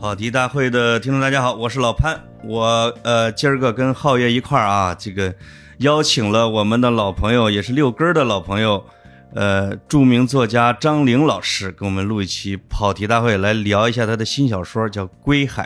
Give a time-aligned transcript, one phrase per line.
[0.00, 2.20] 跑题大会的听众，大家好，我是老潘。
[2.44, 2.64] 我
[3.02, 5.34] 呃，今儿个跟浩爷一块儿啊，这个
[5.78, 8.86] 邀请了我们的老朋友，也是六根儿的老朋友，
[9.34, 15.64] 呃，著名作家张玲老师，跟我们录一期跑题大会，来聊一下他的新小说，叫《归海》。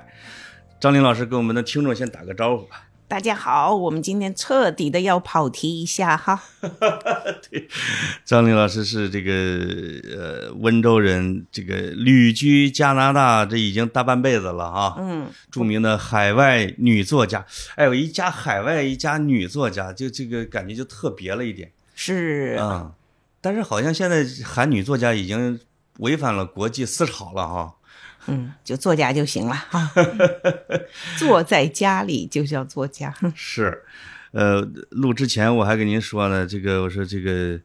[0.80, 2.84] 张玲老师跟我们的听众先打个招呼吧。
[3.12, 6.42] 大家好，我们今天彻底的要跑题一下哈。
[7.50, 7.68] 对，
[8.24, 9.30] 张玲老师是这个
[10.16, 14.96] 呃温州人，这个旅居加拿大，这已经大半辈子了哈。
[14.98, 22.92] 嗯，著名的海外女作家，哎我，一家海外一家女作家，就这个感觉就特别了一点是啊、
[23.42, 25.60] 但是好像现在喊女作家已经
[25.98, 27.74] 违反了国际思潮了哈。
[28.26, 29.90] 嗯，就作家就行了哈。
[31.18, 33.14] 坐在家里就叫作家。
[33.34, 33.82] 是，
[34.32, 37.60] 呃，录之前我还跟您说呢，这个我说这个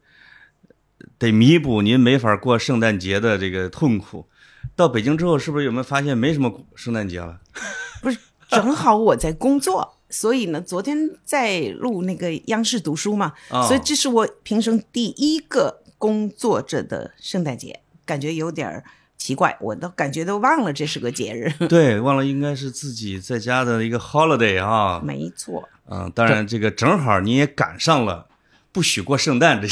[1.18, 4.26] 得弥补您没法过圣诞节的这个痛苦。
[4.74, 7.40] 到北京之后，是不是有没有发现没什么圣诞节了？
[8.02, 8.18] 不是，
[8.48, 18.84] 正好我在工作，所以呢，昨天在录那个央视读书嘛，啊所以这是我平生第一个工作着的圣诞节，感觉有点儿
[19.18, 21.52] 奇怪，我都感觉都忘了这是个节日。
[21.68, 25.02] 对，忘了应该是自己在家的一个 holiday 啊。
[25.04, 28.26] 没错，嗯，当然这个正好你也赶上了
[28.72, 29.68] 不许过圣诞这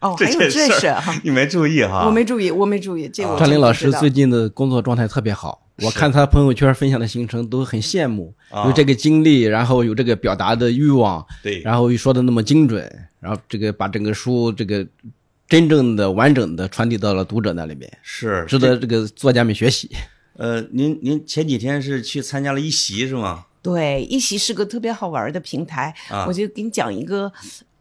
[0.00, 1.18] 哦， 这还有这事哈。
[1.24, 2.04] 你没注意哈？
[2.06, 14.86] 我没注意，我没注意，这个张林老师最近的工作状态特别好，我看他朋友圈分享的行程都很羡慕，啊有这个经历，然后有这个表达的欲望，对，然后又说的那么精准，然后这个把整个书这个
[15.50, 19.90] 真正的完整的传递到了读者那里面，是值得这个作家们学习。
[20.34, 23.46] 呃，您您前几天是去参加了一席是吗？
[23.60, 27.32] 对，一席是个特别好玩的平台，啊我就给你讲一个，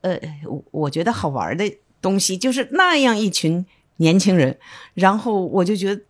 [0.01, 3.63] 呃，我我觉得好玩的东西，就是那样一群
[3.97, 4.57] 年轻人，
[4.95, 6.01] 然后我就觉得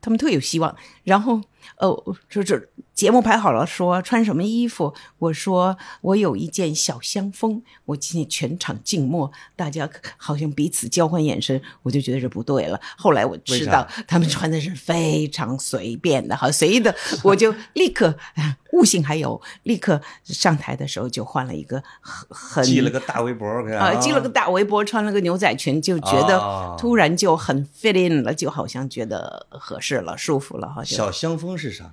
[0.00, 0.74] 他们特有希望，
[1.04, 1.38] 然后
[1.76, 2.58] 呃，这这
[2.94, 12.80] 节目排好了，说穿什么衣服，我说我有一件小香风，我今天全场静默，大家好像彼此交换眼神，我就觉得这不对了。
[12.96, 16.94] 后来我知道他们穿的是非常随便的，好随意的，
[17.24, 30.96] 我就立刻啊悟性还有，立刻上台的时候就换了一个很很系了个大围脖啊，系了个大围脖，穿了个牛仔裙，就觉啊得突然就很 fit in 了，就好像觉得合适了、舒服了，好像。
[30.96, 31.92] 小香风是啥？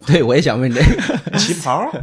[0.06, 1.90] 对，我也想问这个， 旗袍？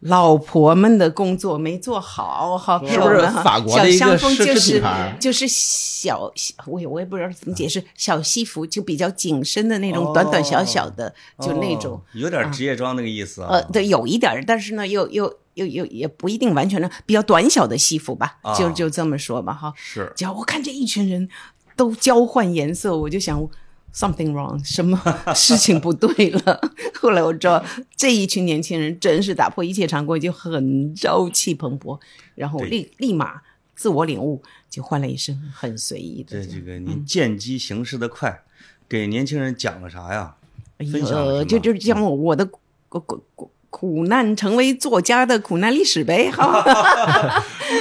[0.00, 5.16] 老婆们的工作没做好，好朋是不是法国的一个小香风奢侈就是品牌？
[5.20, 6.32] 就是小，
[6.64, 11.92] 我也我也不知道怎么解释，小西服就比较紧身的那种，短短小小的，就那种。
[11.96, 13.48] 哦，有点职业装那个意思啊。
[13.50, 18.54] 呃，对，有一点，但是呢，又又又又也不一定完全的，比较短小的西服吧，啊。
[18.54, 19.70] 就就这么说吧，哈。
[19.76, 20.10] 是。
[20.16, 21.28] 只要我看这一群人
[21.76, 23.46] 都交换颜色，我就想
[23.92, 25.00] something wrong，什么
[25.34, 26.60] 事情不对了。
[27.00, 27.64] 后来我知道
[27.96, 31.98] 这一群年轻人真是打破一切常规，就很朝气蓬勃，
[32.34, 33.40] 然后立立马
[33.74, 36.52] 自我领悟，就换了一身很随意的这。
[36.52, 38.42] 这个嗯您见机行事的快，
[38.88, 40.36] 给年轻人讲了啥呀？
[40.78, 42.58] 哎分享了呦，什么就就是讲我我的苦
[42.88, 46.62] 苦苦苦难，成为作家的苦难历史呗，哈。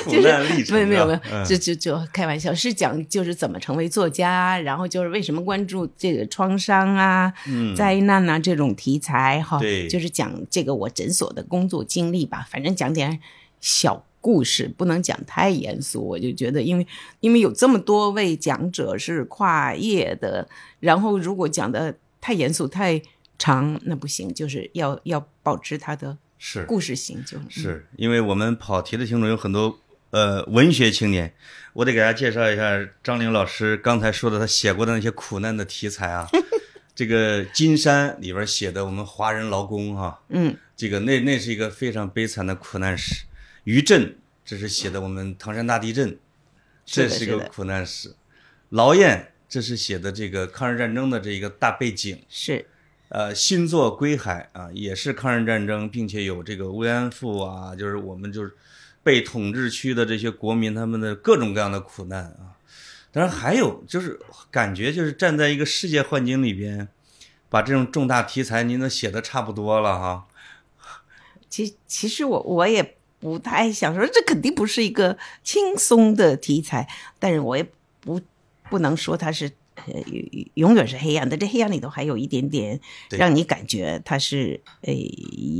[0.06, 13.20] 苦 就是难历程没有没有没有啊，嗯这这这开玩笑，是讲就是怎么成为作家，然后就是为什么关注这个创伤啊、嗯灾难啊这种题材哈，对就是讲这个我诊所的工作经历吧，反正讲点
[13.60, 16.02] 小故事，不能讲太严肃。
[16.04, 16.86] 我就觉得，因为
[17.20, 20.48] 因为有这么多位讲者是跨业的，
[20.80, 23.02] 然后如果讲的太严肃太
[23.40, 29.80] 长，那不行，就是要要保持它的是故事性，就嗯是因为我们跑题的听众有很多
[30.12, 31.34] 呃文学青年，
[31.74, 36.30] 我得给大家介绍一下张玲老师刚才说的他写过的那些苦难的题材啊。
[36.94, 43.26] 这个《金山》里边写的我们华人劳工哈、嗯这个那那是一个非常悲惨的苦难史。
[43.64, 46.20] 余震，这是写的我们唐山大地震，
[46.86, 48.14] 这是一个苦难史。
[48.70, 52.22] 劳燕，这是写的这个抗日战争的这一个大背景。
[52.30, 52.68] 是
[53.10, 58.56] 呃，新作《归海》啊，也是抗日战争，并且有这个慰安妇啊，就是我们就是
[59.04, 62.54] 被统治区的这些国民他们的各种各样的苦难啊。
[63.12, 64.20] 当然还有就是
[64.52, 66.88] 感觉就是站在一个世界幻境里边，
[67.50, 70.28] 把这种重大题材您都写的差不多了哈。
[71.50, 77.68] 其其实我我也不太想说，这肯定不是一个轻松的题材，但是我也
[78.00, 78.22] 不
[78.70, 79.52] 不能说它是
[79.88, 80.02] 呃
[80.54, 82.80] 永永远是黑暗的，这黑暗里头还有一点点
[83.10, 84.94] 让你感觉它是呃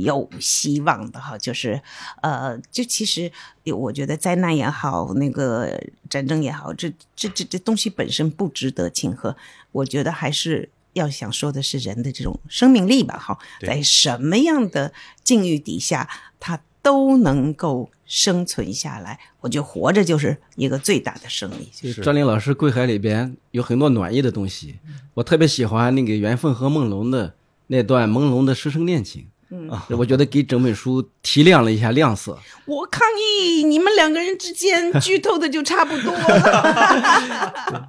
[0.04, 1.80] 有希望的哈，就是
[2.22, 3.30] 呃，就其实
[3.64, 9.36] 我觉得灾难也好，那个战争也好，这这这这东西本身不值得庆贺，
[9.72, 14.92] 我觉得还是要想说的是人的这种生命力吧，哈，在什么样的
[15.22, 16.08] 境遇底下，
[16.38, 19.18] 他都能够生存下来。
[19.40, 21.70] 我觉得活着就是一个最大的胜利。
[21.72, 24.74] 就是张琳老师《归海》里边有很多暖意的东西，
[25.14, 27.34] 我特别喜欢那个袁凤和梦龙的
[27.68, 29.28] 那段朦胧的师生恋情。
[29.52, 29.68] 嗯，
[29.98, 32.38] 我觉得给整本书提亮了一下亮色。
[32.66, 37.88] 我抗议，你们两个人之间剧透的就差不多了。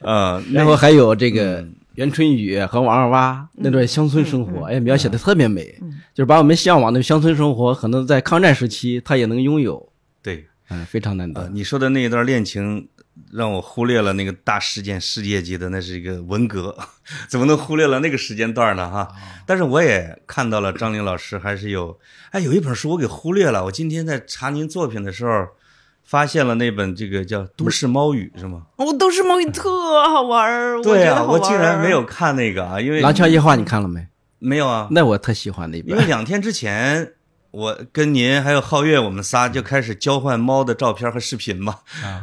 [0.00, 5.78] 呃 然后还有这个袁春雨和王二娃那段乡村生活，哎，描写的特别美，
[6.14, 9.92] 就是把我们向往的乡村生活，可能在抗战时期他也能拥有，
[10.22, 11.50] 对，嗯，非常难呃，得。
[11.50, 12.88] 你说的那一段恋情，
[13.30, 16.76] 让我忽略了那个大事件，世界级的，那是一个文革，
[17.28, 18.90] 怎么能忽略了那个时间段呢？
[18.90, 19.08] 哈，
[19.46, 21.98] 但是我也看到了张玲老师还是有，
[22.30, 25.46] 哎，有一本书我给忽略了，我今天在查您作品的时候，
[26.12, 28.64] 发现了那本这个叫《都市猫语》，是吗？
[28.76, 34.06] 哦都市猫语特好玩儿，对啊，我竟然没有看那个啊，因为廊桥夜话你看了没？
[34.38, 36.04] 没有啊，那我特喜欢那本因为。
[36.04, 37.12] 两天之前，
[37.50, 41.78] 我跟您还有皓月，我们仨就开始交换猫的照片和视频嘛。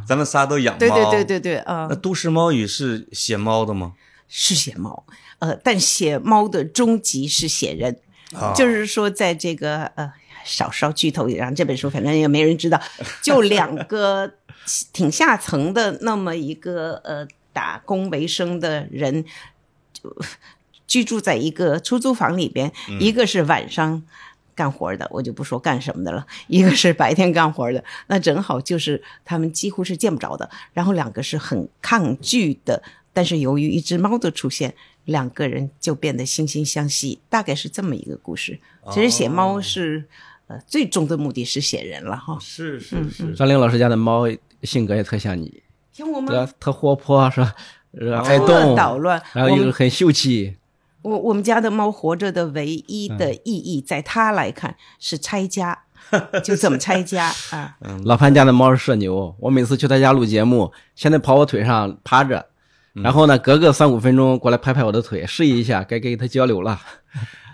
[0.08, 0.78] 咱们仨都养猫。
[0.78, 3.94] 对对对对对，啊、那都市猫语是写猫的吗？
[4.28, 5.04] 是写猫，
[5.40, 7.98] 呃，但写猫的终极是写人，
[8.36, 10.12] 啊就是说在这个呃
[10.50, 12.81] 少烧剧透，然后这本书反正也没人知道，
[13.22, 14.34] 就两个
[14.92, 19.24] 挺下层的那么一个呃打工为生的人，
[19.94, 20.16] 就
[20.88, 24.04] 居住在一个出租房里边，一个是晚上。
[24.56, 26.28] 干活的，我就不说干什么的了。
[26.48, 30.50] 一个是白天干活的，那正好就是他们几乎是见不着的。
[30.74, 34.75] 然后两个是很抗拒的，但是由于一只猫的出现，
[35.06, 38.60] 两个人就变得惺惺相惜，大概是这么一个故事。
[38.92, 40.04] 其实写猫是，
[40.50, 42.38] 呃，最终的目的是写人了哈。
[42.42, 44.24] 是是是，张玲老师家的猫
[44.63, 45.62] 性格也特像你，
[45.94, 46.54] 像我对吧们？
[46.60, 47.56] 特活泼是吧？
[47.98, 50.56] 是吧爱捣乱，然后又很秀气。
[51.04, 55.78] 我我们家的猫活着的唯一的意义，在它来看是拆家，
[56.44, 57.78] 就怎么拆家啊？
[58.04, 62.45] 老潘家的猫是社牛，我每次去他家录节目，现在跑我腿上趴着，
[62.94, 66.80] 然后呢，隔个三五分钟过来拍拍我的腿，示意一下该跟他交流了。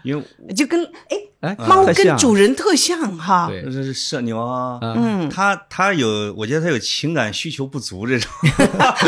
[0.03, 3.47] 因为就跟哎，哎，猫跟主人特像哈。
[3.47, 3.61] 对。
[3.63, 8.31] 这是社牛啊，嗯，它它有，我觉得它有情感需求不足这种，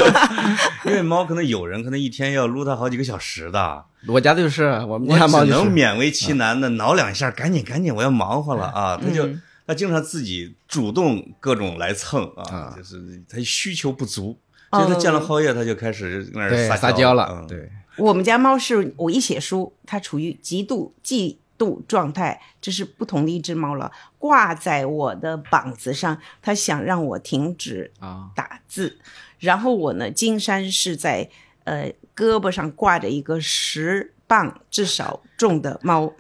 [0.86, 5.52] 因为猫可能有人可能一天要撸它好几个小时的，我家就是我们家猫就是。
[5.52, 9.00] 能勉为其难的挠两下，赶紧赶紧，我要忙活了啊！
[9.02, 9.28] 它就
[9.66, 14.38] 它经常自己主动各种来蹭啊，就是它需求不足，
[14.72, 28.98] 所以它见了皓月，它就开始那儿撒撒娇了，嗯，对，我们家猫是我一写书，它处于极度嫉妒状态，这是不同的一只猫了，挂在我的膀子上，它想让我停止啊打字。
[29.40, 31.30] 然后我呢，金山是在
[31.64, 36.12] 呃胳膊上挂着一个十磅至少重的猫，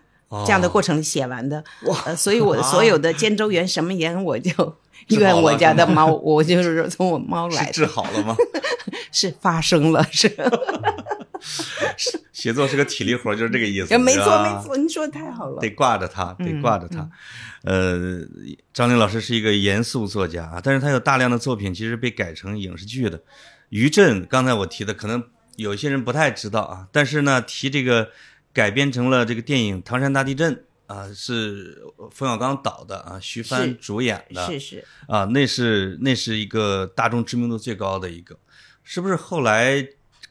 [0.46, 1.64] 这样的过程写完的。
[2.06, 4.52] 呃，所以我的所有的 肩周炎什么炎，我就
[5.08, 8.36] 治好了怨我家的猫，我就是从我猫来的，治好了吗？
[9.12, 10.30] 是发生了，是。
[12.32, 13.98] 写作是个体力活，就是这个意思。
[13.98, 15.62] 没错没错，你说的太好了。
[15.62, 17.10] 得挂着他，得挂着他。
[17.64, 18.20] 呃，
[18.74, 23.22] 张琳老师是一个严肃作家啊，但是他有大量的作品其实被改成影视剧的。
[23.70, 25.22] 余震，刚才我提的，可能
[25.58, 28.10] 有些人不太知道啊，但是呢，提这个
[28.54, 38.40] 改编成了这个电影《唐山大地震》啊，是冯小刚导的啊，徐帆主演的是是，啊，那是那是一个大众知名度最高的一个，
[38.84, 39.18] 是不是？
[39.18, 39.86] 后来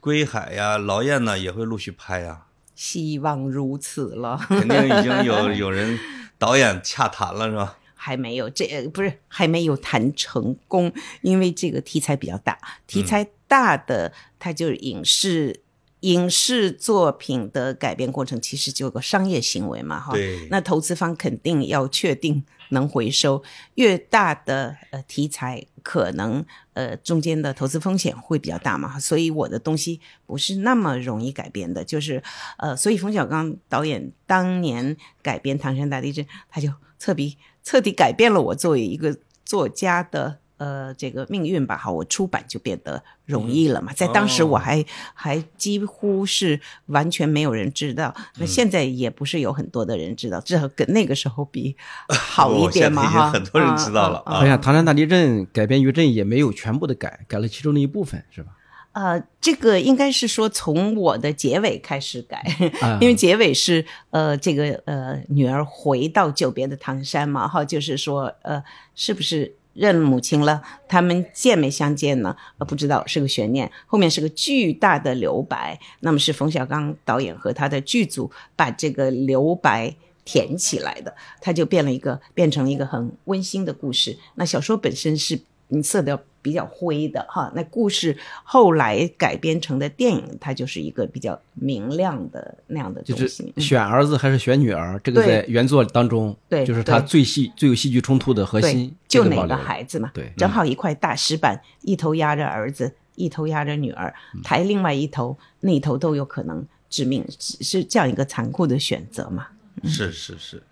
[0.06, 2.46] 归海呀、劳燕呢也会陆续拍呀、
[2.76, 4.38] 希望如此了。
[4.46, 5.98] 肯定已经有 有人
[6.38, 7.76] 导演洽谈了，是吧？
[7.96, 15.62] 还没有这呃不是还没有谈成功，因为这个题材比较大，题材大的它就是影视。
[16.00, 20.12] 影视作品的改编过程其实就有个商业行为嘛，哈。
[20.12, 23.42] 对那投资方肯定要确定能回收，
[23.74, 26.44] 越大的呃题材，可能
[26.74, 32.22] 呃中间的投资风险会比较大嘛，所以我的东西不是那么容易改编的，就是
[32.58, 40.38] 呃，所以冯小刚导演当年改编《唐山大地震》，他就彻底彻底改变了我作为一个作家的。
[40.58, 43.92] 呃，这个命运吧，哈，我出版就变得容易了嘛。
[43.92, 51.76] 在当时，我还、还几乎是完全没有人知道，那现在也不是有很多的人知道，至少跟那个时候比
[52.08, 53.30] 好一点嘛，哈。
[53.30, 58.50] 很多人知道了好像《唐山大地震》改编余震也没有全部的改，改了其中的一部分，是吧？
[58.92, 62.38] 呃，这个应该是说从我的结尾开始改，
[62.80, 72.34] 啊 因为结尾是呃这个呃女儿回到久别的唐山嘛，哈，就是说呃是不是认母亲了，他们见没相见呢？
[72.58, 73.70] 呃，不知道是个悬念。
[73.86, 84.18] 后面是个巨大的留白，那么是冯小刚导演和他的剧组把这个留白填起来的，他就变了一个，变成了一个很温馨的故事。
[84.36, 93.60] 那小说本身是嗯色调比较灰的哈，那故事后来改编成的电影，它就是一个比较明亮的那样的就是东西。
[93.60, 109.48] 选儿子还是选女儿，这个在原作当中，对就是他最戏最有戏剧冲突的核心，，就哪个孩子嘛，对正好一块大石板，一头压着儿子，一头压着女儿，嗯抬另外一头，那一头都有可能致命，是是这样一个残酷的选择嘛？
[109.82, 110.62] 是是是，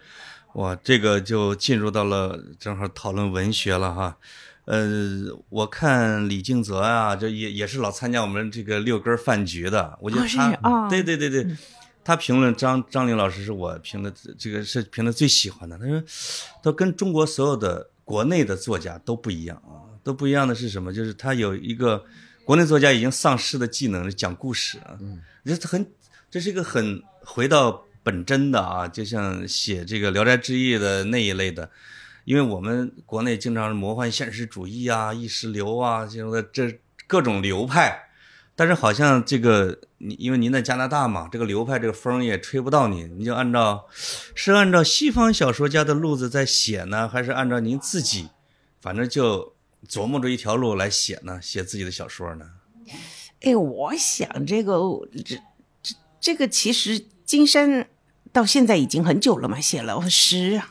[0.53, 4.17] 哇，这个就进入到了正好讨论文学了哈。
[4.67, 11.47] 呃，我看李敬泽啊，就也也是老参加我们这个六根饭局的，我觉他，哦对对对对，
[12.03, 15.77] 他评论张张玲老师是我评的这个是评的最喜欢的。
[15.77, 16.03] 他说，
[16.63, 20.91] 他跟中国所有的国内的作家都不一样啊，都不一样的是什么？
[20.91, 22.03] 就是他有一个
[22.43, 25.87] 国内作家已经丧失的技能，讲故事啊，嗯，这很
[26.31, 31.69] 这是一个很回到本真的啊，就像写这个《聊斋志异》的那一类的。
[32.25, 38.09] 因为我们国内经常是魔幻现实主义啊、意识流啊这种的这各种流派，
[38.57, 43.87] 但是好像这个你因为您在加拿大嘛，这个流派这个风也吹不到你，你就按照
[44.35, 48.29] 是按照西方小说家的路子在写呢，还是按照您自己，
[48.81, 49.55] 反正就
[49.87, 51.39] 琢磨着一条路来写呢？
[51.43, 52.47] 写自己的小说呢？
[53.43, 54.79] 哎，我想这个
[55.25, 55.37] 这
[55.83, 57.89] 这这个其实金山
[58.33, 60.63] 到现在已经很久了嘛，写了十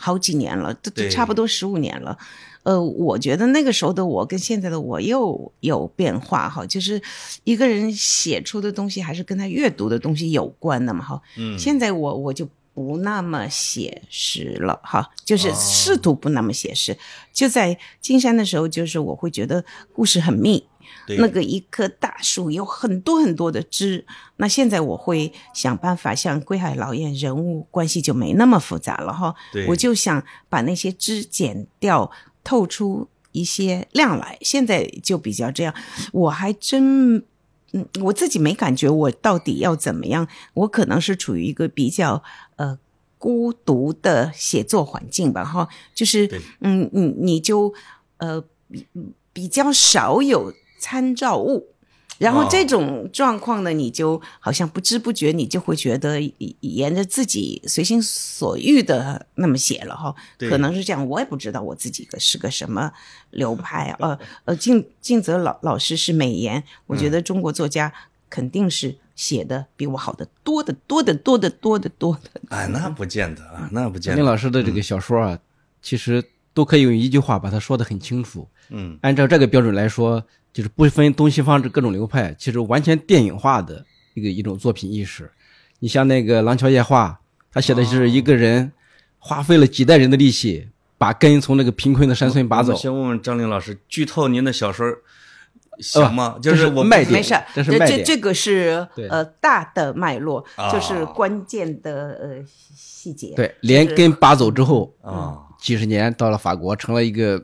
[0.00, 2.16] 好几年了，都都差不多十五年了。
[2.62, 7.00] 呃，我觉得那个时候的我跟现在的我又有变化哈，就是
[7.44, 11.22] 一个人写出的东西还是跟他阅读的东西有关的嘛哈。
[11.36, 16.96] 嗯，现在我我就不那么写实了哈，就是哦试图不那么写实。
[17.32, 19.64] 就在金山的时候，就是我会觉得
[19.94, 20.66] 故事很密，对
[21.18, 24.04] 那个一棵大树有很多很多的枝。
[24.36, 29.34] 那现在我会想办法，像归海老燕人物关系就没那么复杂了哈，
[29.68, 32.10] 我就想把那些枝剪掉，
[32.44, 34.38] 透出一些亮来。
[34.40, 35.74] 现在就比较这样，
[36.12, 37.24] 我还真。
[37.72, 42.20] 嗯，我自己没感觉我到底要怎么样，我可能是处于一个比较
[42.56, 42.76] 呃
[43.16, 46.28] 孤独的写作环境吧，哈，就是
[46.62, 47.72] 嗯，你你就
[48.16, 48.84] 呃比
[49.32, 51.68] 比较少有参照物，
[52.18, 52.48] 然后哦。
[52.50, 56.20] 这种状况呢，你就好像不知不觉你就会觉得
[56.60, 62.90] 沿着自己随心所欲的那么写了哈，可能是这样，我也不知道我自己个是个什么
[63.30, 67.92] 流派，呃呃，静静泽老老师是美言，我觉得中国作家
[68.28, 74.30] 肯定是写的比我好的多的多的多的多的多的，哎，那不见得啊，那不见林得。
[74.30, 75.38] 老师的这个小说啊，
[75.82, 78.46] 其实都可以用一句话把它说得很清楚。
[78.70, 85.30] 嗯，按照这个标准来说，就是不分东西方这各种流派，其实完全电影化的一个一种作品意识。
[85.78, 87.20] 你像那个《廊桥夜话》，
[87.52, 88.70] 他写的是一个人
[89.18, 92.74] 花费了几代人的力气，把根从那个贫困的山村拔走。
[92.74, 94.86] 先问问张玲老师，剧透您的小说
[95.80, 96.38] 行吗？
[96.42, 107.42] 就是我卖点没事，这是这这个是呃大的脉络，啊就是关键的呃细节，对，连根拔走之后，啊，几十年到了法国，成了一个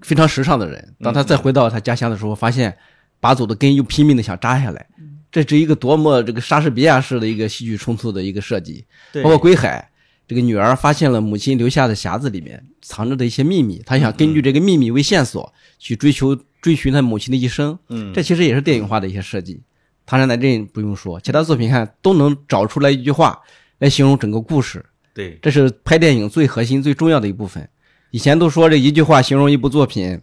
[0.00, 0.94] 非常时尚的人。
[1.00, 2.76] 当他再回到他家乡的时候，发现
[3.20, 4.86] 拔走的根又拼命的想扎下来，
[5.30, 8.84] 这是一个多么这个莎士比亚式的一个戏剧冲突的一个设计。
[9.12, 9.88] 对包括归海，
[10.26, 17.78] 这个女儿发现了母亲留下的匣子里面藏着的一些秘密，她想根据这个秘密为线索去追求追寻她母亲的一生。
[17.88, 19.62] 嗯，这其实也是电影化的一些设计。
[20.04, 23.40] 唐山南镇不用说，其他作品看都能找出来一句话
[23.78, 24.84] 来形容整个故事。
[25.14, 27.68] 对这是拍电影最核心、最重要的一部分。
[28.10, 30.20] 以前都说这一句话形容一部作品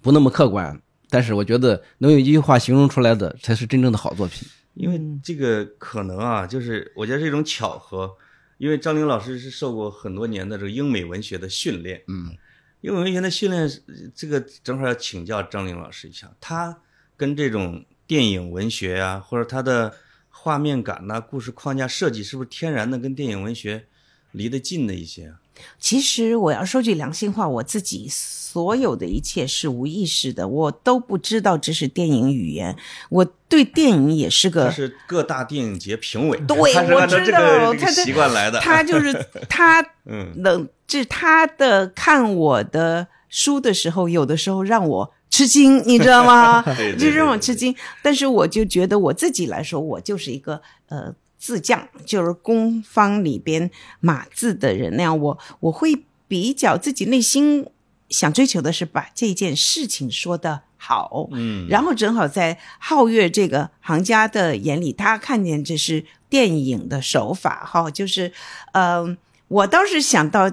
[0.00, 4.48] 不那么客观，但是我觉得能用一句话形容出来的才是真正的好作品。
[4.74, 8.10] 因为这个可能啊，就是我觉得是一种巧合，
[8.58, 12.34] 因为张玲老师是受过很多年的这个英美文学的训练，嗯，
[12.80, 13.70] 英美文学的训练，
[14.14, 16.78] 这个正好要请教张玲老师一下，他
[17.16, 19.92] 跟这种电影文学啊，或者他的
[20.30, 23.84] 画面感呐、故事框架设计，是不是天然的跟电影文学
[24.32, 25.34] 离得近的一些啊？
[25.78, 32.76] 其实我要说句良心话，我自己所有的一切是无意识的，我都不知道这是电影语言。
[33.10, 39.12] 我对电影也是他个，是各大电影节评委， 对我知道他的习惯来的，他就是
[39.48, 46.62] 他嗯的，这他的看我的书的时候，有的时候让我吃惊，你知道吗？
[46.76, 47.74] 对对就让我吃惊。
[48.02, 53.68] 但是我就觉得我自己来说，我就是一个呃字匠，就是工坊里边
[53.98, 57.66] 码字的人那样，我我会比较自己内心
[58.08, 68.32] 想追求的是把这件事情说的好，嗯，然后正好在皓月这个行家的眼里，他看见这是电影的手法，哈，就是，
[68.74, 69.18] 嗯、
[69.48, 70.48] 我倒是想到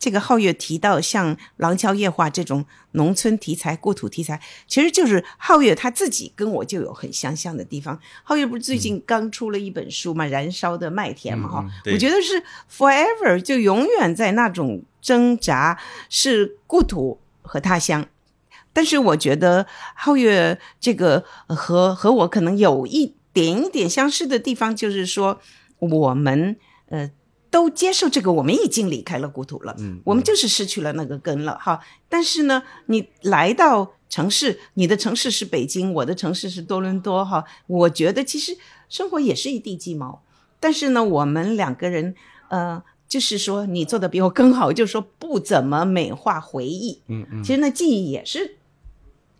[0.00, 8.00] 这个皓月提到像《廊桥夜话》这种农村题材、故土题材，其实就是皓月他自己跟我就有很相像的地方。
[8.26, 12.42] 皓月不是最近刚出了一本书嘛，燃烧的麦田》嘛，哈、对我觉得是
[12.74, 15.78] forever 就永远在那种挣扎，
[16.08, 18.06] 是故土和他乡。
[18.72, 19.66] 但是我觉得
[19.98, 25.40] 皓月这个呃和和我可能有一点一点相似的地方，就是说
[25.78, 26.56] 我们
[26.88, 27.10] 呃
[27.50, 31.80] 都接受这个，我们已经离开了故土了，嗯我们就是失去了那个根了哈。
[32.08, 38.56] 但是呢，你来到城市，你的城市是北京，我的城市是多伦多哈，我觉得其实
[38.88, 40.22] 生活也是一地鸡毛，
[40.58, 42.14] 但是呢，我们两个人
[42.48, 42.82] 呃。
[43.10, 47.02] 就是说，你做的比我更好，就是说不怎么美化回忆。
[47.08, 48.58] 嗯嗯，其实那，记忆也是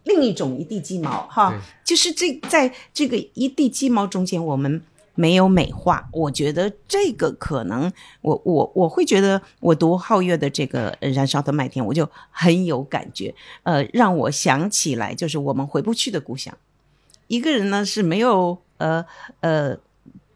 [0.02, 4.82] 另一种一地鸡毛哈，就是这在这个一地鸡毛中间，我们
[5.20, 6.08] 没有美化。
[6.12, 13.34] 我觉得这个可能，我我我会觉得，我读皓月的这个《燃烧的麦田》，我就很有感觉，
[13.64, 16.56] 呃，让我想起来就是我们回不去的故乡。
[17.26, 19.04] 一个人呢是没有呃
[19.40, 19.76] 呃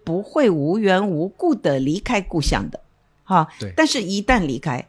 [0.05, 2.79] 不会无缘无故的离开故乡的，
[3.25, 4.87] 哈，对但是一旦离开，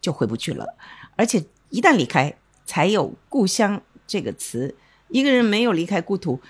[0.00, 0.74] 就回不去了，
[1.16, 2.34] 而且一旦离开，
[2.64, 4.74] 才有故乡这个词。
[5.08, 6.40] 一个人没有离开故土，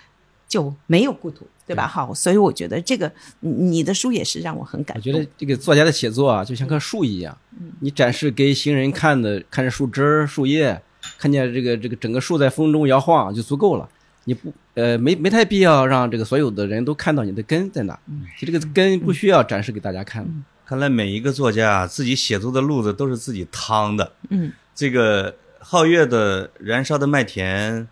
[0.48, 1.86] 就没有故土，对吧？
[1.86, 5.12] 好，所以我觉得这个你你的书也是让我很感动。
[5.12, 7.36] 我觉得这个作家的写作啊，就像棵树一样，
[7.80, 10.80] 你展示给行人看的，看着树枝儿、树叶，
[11.18, 13.88] 看见这个这个整个树在风中摇晃就足够了。
[14.26, 17.98] 你不呃没没太必要让这个所有的人都看到你的根在哪，
[18.38, 20.26] 其实这个根不需要展示给大家看。
[20.66, 24.12] 看来每一个作家啊，自己写作的路子都是自己趟的。
[24.30, 27.82] 嗯，这个皓月的《燃烧的麦田》，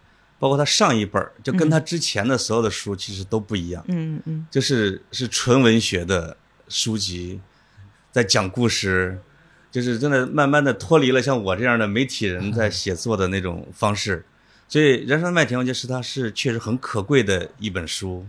[0.43, 4.45] 包括他上一本儿，就跟他之前的所有的书其实都不一样，嗯嗯。
[4.51, 6.37] 就是是纯文学的
[6.69, 7.41] 书籍，
[8.11, 9.21] 在讲故事，
[9.71, 14.25] 就是真的慢慢的脱离了像我这样的媒体人在写作的那种方式。
[14.67, 18.27] 所以《人生的麦田》，我觉得是他是确实很可贵的一本书，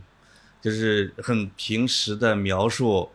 [0.61, 3.09] 就是很平实的描述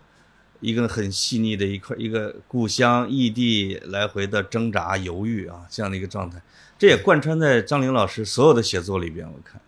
[0.60, 6.40] 一个很细腻的一块一个故乡异地来回的挣扎犹豫啊这样的一个状态，
[6.78, 9.26] 这也贯穿在张玲老师所有的写作里边。
[9.26, 9.60] 我看，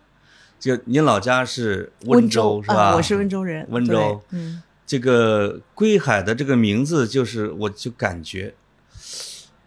[0.59, 2.89] 就您老家是温州是吧？
[2.89, 3.65] 啊我是温州人。
[3.69, 8.53] 温州嗯这个归海的这个名字，就是我就感觉，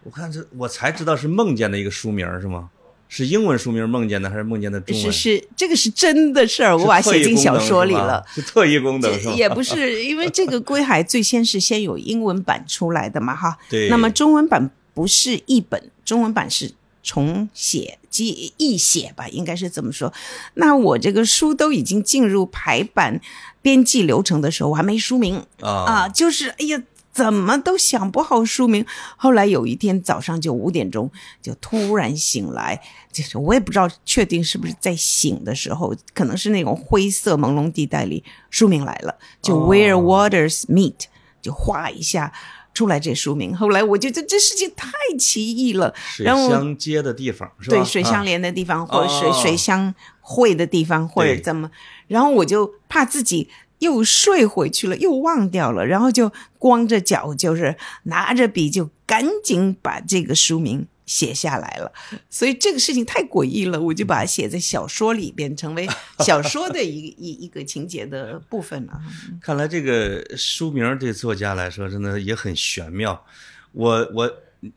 [0.02, 2.70] 我看这我才知道是梦见的一个书名是吗？
[3.08, 5.12] 是英文书名梦见的，还是梦见的中文？
[5.12, 8.24] 是是，这个是真的事儿，我把它写进小说里了。
[8.34, 9.34] 是特异功能是吧？
[9.34, 13.56] 也不是，因为这个《归海》最先是先有英文版出来的嘛，哈。
[13.70, 13.88] 对。
[13.88, 20.12] 那么中文版不是译本，中文版是重写即译写吧，应该是这么说。
[20.54, 23.20] 那我这个书都已经进入排版
[23.62, 26.82] 编辑流程的时候，我还没书名啊啊，就是哎呀。
[27.14, 28.84] 怎么都想不好书名，
[29.16, 31.08] 后来有一天早上就五点钟，
[31.40, 41.04] 就突然醒来，就是我也不知道确定是不是在醒的时候，可能是那种灰色朦胧地带里，书名来了，就哦 Where Waters Meet，、
[41.40, 42.32] 就画一下
[42.74, 43.56] 出来这书名。
[43.56, 47.76] 后来我觉得这事情太奇异了，水然后相接的地方是吧？
[47.76, 51.70] 对水相啊连的地方，或者水、哦水相会的地方，或者怎么，
[52.08, 61.92] 然后我就怕自己又睡回去了，又忘掉了，然后就光着脚，就是拿着笔就赶紧把这个书名写下来了。
[62.30, 65.88] 所以这个事情太诡异了，我就把它写在小说里边，成为
[66.20, 69.00] 小说的一一一个情节的部分了。
[69.40, 73.24] 看来这个书名对作家来说真的也很玄妙。
[73.72, 74.32] 我我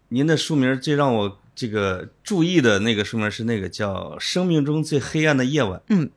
[0.09, 5.79] 您的书名最让我这个注意的那个书名是那个叫《生命中最黑暗的夜晚》。
[5.89, 6.09] 嗯，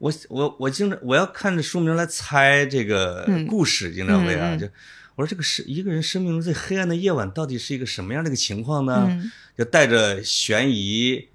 [0.00, 4.66] 我我我经常我要看着书名来猜这个嗯故事，经常会啊，就
[5.14, 9.06] 我说这个是一个人生命中最黑暗的夜晚到底是一个什么样的一个情况呢？
[9.08, 11.28] 嗯就带着悬疑。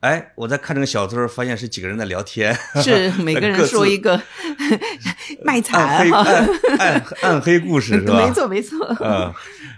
[0.00, 4.20] 哎，我在看这个小说，发现是几个人在聊天，是每 个人说一个
[5.42, 6.46] 卖暗惨暗
[6.78, 8.26] 暗暗黑故事是吧？
[8.26, 8.86] 没 错没错。
[9.00, 9.32] 嗯，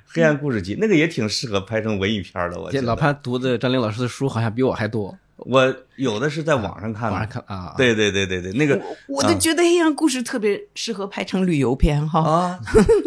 [0.05, 2.87] 黑暗故事集那个也挺适合拍成文艺片的，我觉得。
[2.89, 12.21] 老潘读的张玲老师的书好像比我还多，我有的是在网上看网上的，看啊。，对对对对对，那个我都觉得黑暗故事特别适合拍成旅游片哈。
[12.21, 12.61] 啊，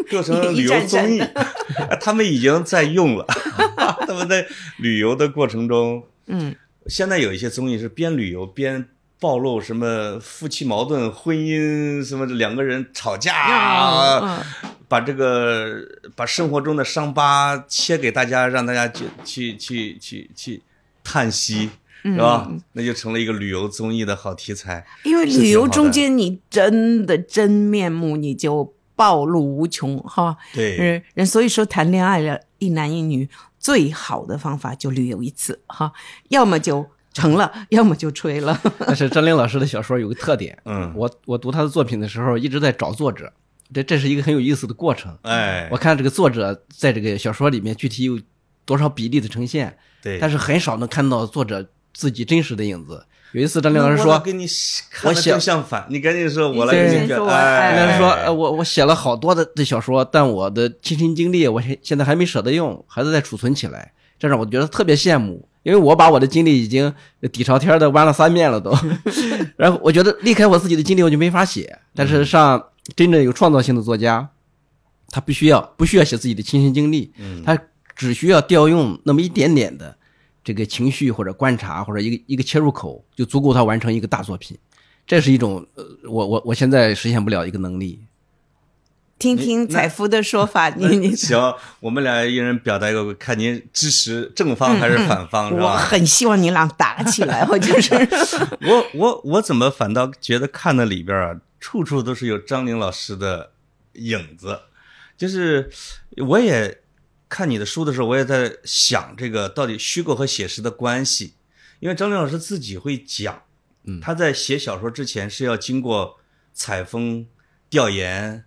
[0.09, 1.21] 做成旅游综艺，
[1.99, 3.25] 他们已经在用了，
[4.07, 4.45] 他们在
[4.77, 6.55] 旅游的过程中，嗯，
[6.87, 8.85] 现在有一些综艺是边旅游边
[9.19, 14.39] 暴露什么夫妻矛盾、婚姻什么两个人吵架
[14.87, 15.77] 把这个
[16.15, 20.61] 把生活中的伤疤切给大家，让大家去去去去去
[21.03, 21.69] 叹息，
[22.03, 22.49] 是吧？
[22.73, 24.85] 那就成了一个旅游综艺的好题材。
[25.03, 30.37] 因为旅游中间你真的真面目你就暴露无穷哈。
[30.53, 35.91] 对，人人所以说谈恋爱了，一男一女最好的方法就旅游一次哈，
[36.29, 38.59] 要么就成了， 要么就吹了。
[38.79, 43.31] 但是张玲老师的小说有个特点，嗯，我我读他的作品的时候一直在找作者，
[43.73, 45.17] 这这是一个很有意思的过程。
[45.23, 48.19] 哎我，看这个作者在这个小说里面具体有
[48.63, 53.05] 多少比例的呈现，对，但是很少能看到作者自己真实的影子。
[53.31, 54.47] 有一次张亮老师说，我跟你
[54.89, 65.47] 看的写正相反，你赶紧说，我来给你说完哎，张玲说，呃我我写了好多的的小说，但我的亲身经历我现现在还没舍得用，还是在储存起来，这让我觉得特别羡慕。
[65.61, 66.91] 因为我把我的经历已经
[67.33, 68.73] 底朝天的弯了三遍了都，
[69.57, 71.77] 然后我觉得离开我自己的经历我就没法写。
[71.93, 74.27] 但是上真正有创造性的作家，
[75.09, 77.55] 他不需要不需要写自己的亲身经历，嗯他
[77.95, 79.95] 只需要调用那么一点点的
[80.43, 84.57] 这个情绪或者观察或者一个一个切入口，就足够他完成一个大作品。
[85.05, 87.99] 这是一种呃，我我我现在实现不了一个能力。
[89.17, 91.37] 听听采夫的说法， 你你行，
[91.81, 95.75] 我们俩一人表达一个，看您支持正方还是反方，是我吧？
[95.77, 97.93] 很希望你俩打起来， 我就是。
[98.61, 103.51] 我我我怎么反倒觉得看的里边啊，处处都是有张玲老师的
[103.95, 104.57] 影子，
[105.17, 105.69] 就是
[106.25, 106.79] 我也
[107.29, 111.35] 看你的书的时候，我也在想这个到底虚构和写实的关系，
[111.79, 113.43] 因为张玲老师自己会讲，
[113.83, 116.19] 嗯他在写小说之前是要经过
[116.51, 117.27] 采风、
[117.69, 118.43] 调研、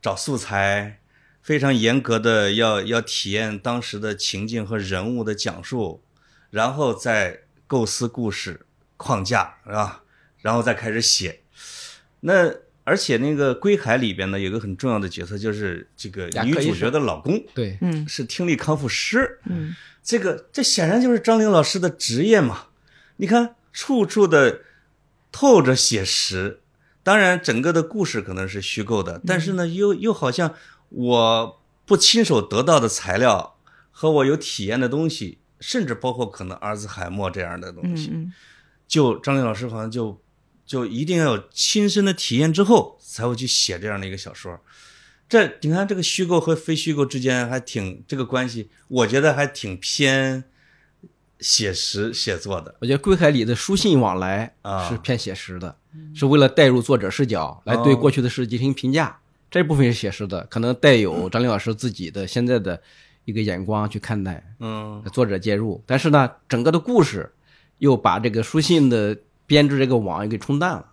[0.00, 1.00] 找素材。
[1.40, 6.02] 非常严格的要要体验当时的情境和人物的讲述，
[6.50, 8.66] 然后再构思故事
[8.98, 10.02] 框架，是吧？
[10.42, 11.40] 然后再开始写。
[12.20, 12.52] 那
[12.88, 19.38] 而且那个《归海》里边呢，有个很重要的角色，就是这个女主角的老公对，嗯是听力康复师。
[19.44, 22.68] 嗯，这个这显然就是张玲老师的职业嘛。
[23.18, 24.62] 你看，处处的
[25.30, 26.60] 透着写实。
[27.02, 30.54] 当然，整个的故事可能是虚构的，但是呢，又又好像
[30.88, 33.56] 我不亲手得到的材料
[33.90, 38.32] 和我有体验的东西，甚至包括可能阿尔兹海默这样的东西，嗯
[38.86, 40.18] 就张玲老师好像就
[40.68, 44.60] 就一定要有亲身的体验之后才会去写这样的一个小说。
[45.28, 50.44] 这你看，这个虚构和非虚构之间还挺这个关系，我觉得还挺偏
[51.40, 52.76] 写实写作的。
[52.80, 55.76] 我觉得《归海》里的书信往来啊是偏写实的，
[56.14, 59.18] 是为了带入作者视角来对哦过去的事进行评价，
[59.50, 62.82] 这部分是写实的，可能带有张玲老师自己的现在的
[63.24, 65.82] 一个眼光去看待，嗯作者介入。
[65.86, 67.32] 但是呢，整个的故事
[67.78, 69.16] 又把这个书信的
[69.48, 70.84] 编织这个网也给冲淡了。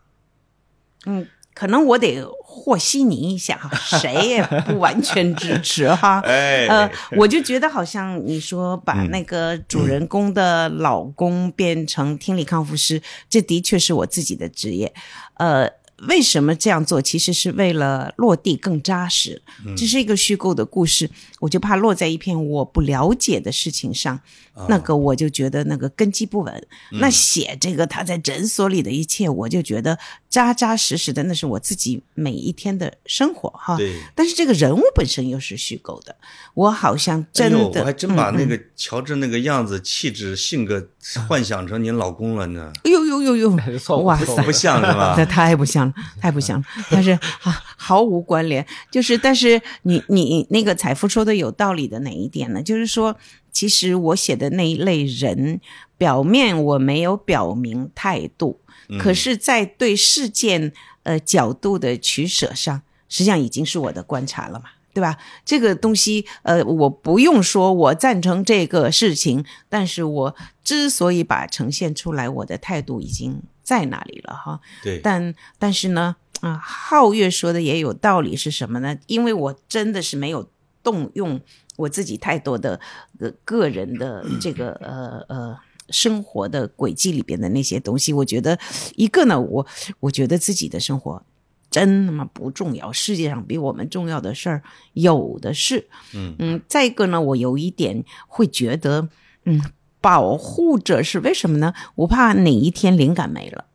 [1.06, 6.20] 嗯，可能我得和稀泥一下哈， 谁也不完全支持哈。
[6.22, 14.92] 哎，呃，我就觉得好像你说把嗯那个主人公的老公变成听力康复师，这的确是我自己的职业。
[15.36, 15.70] 呃，
[16.08, 17.02] 为什么这样做？
[17.02, 19.42] 其实是为了落地更扎实。
[19.66, 21.10] 嗯这是一个虚构的故事，
[21.46, 24.20] 我就怕落在一片我不了解的事情上，
[24.68, 26.68] 那个我就觉得那个根基不稳。
[26.94, 33.78] 那写这个他在诊所里的一切，我就觉得扎扎实实的，那是我自己每一天的生活哈。
[33.78, 33.96] 对。
[34.16, 36.16] 但是这个人物本身又是虚构的，
[36.56, 40.90] 我好像真的，我还真 把嗯那个乔治那个样子、气质、性格
[41.30, 45.14] 幻想成您老公了呢，哎呦呦呦呦，错 哇塞不像是吧？
[45.16, 46.66] 那太不像了，太不像了。
[46.90, 47.12] 但是
[47.44, 48.66] 啊，毫无关联。
[48.90, 52.62] 就是，但是你你那个采夫说的有道理的哪一点呢？
[52.62, 53.16] 就是说，
[53.52, 55.60] 其实我写的那一类人，
[55.98, 58.60] 表面我没有表明态度，
[59.00, 64.66] 可是，在对事件呃角度的取舍上，实际上已经是我的观察了嘛。
[64.96, 65.18] 对吧？
[65.44, 74.62] 这个东西，呃，我不用说，我赞成这个事情，但是我之所以把呈现出来，我的态度已经在那里了哈。
[74.82, 78.98] 对，但但是呢，啊，皓月说的也有道理，是什么呢？
[79.08, 80.50] 因为我真的是没有
[80.86, 81.42] 动用
[81.76, 82.80] 我自己太多的
[83.20, 85.58] 呃个人的 这个呃呃
[85.90, 88.58] 生活的轨迹里边的那些东西，我觉得
[88.96, 89.66] 一个呢，我
[90.00, 91.24] 我觉得自己的生活。
[91.72, 95.90] 真他妈不重要，世界上比我们重要的事儿有的是。
[96.14, 99.10] 嗯嗯，再一个呢，我有一点会觉得，
[99.44, 99.62] 嗯，
[100.00, 101.74] 保护者是为什么呢？
[101.96, 103.66] 我怕哪一天灵感没了，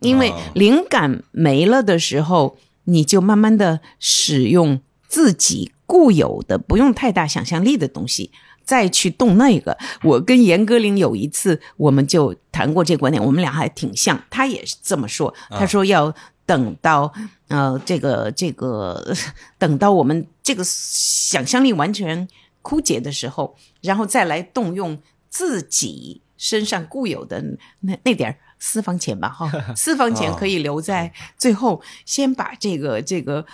[0.00, 8.30] 因为哦灵感没了的时候，你就慢慢的使用自己固有的、不用太大想象力的东西。
[8.64, 14.18] 再去动那个，我跟严歌苓有一次，我们就谈过这个观点，我们俩还挺像。
[14.30, 16.14] 他也是这么说，他说要
[16.46, 17.12] 等到
[17.48, 19.14] 呃这个这个
[19.58, 22.26] 等到我们这个想象力完全
[22.62, 24.96] 枯竭的时候，然后再来动用
[25.28, 27.42] 自己身上固有的
[27.80, 33.44] 那那点儿私房钱吧，哈， 私房钱可以留在最后，先把这个这个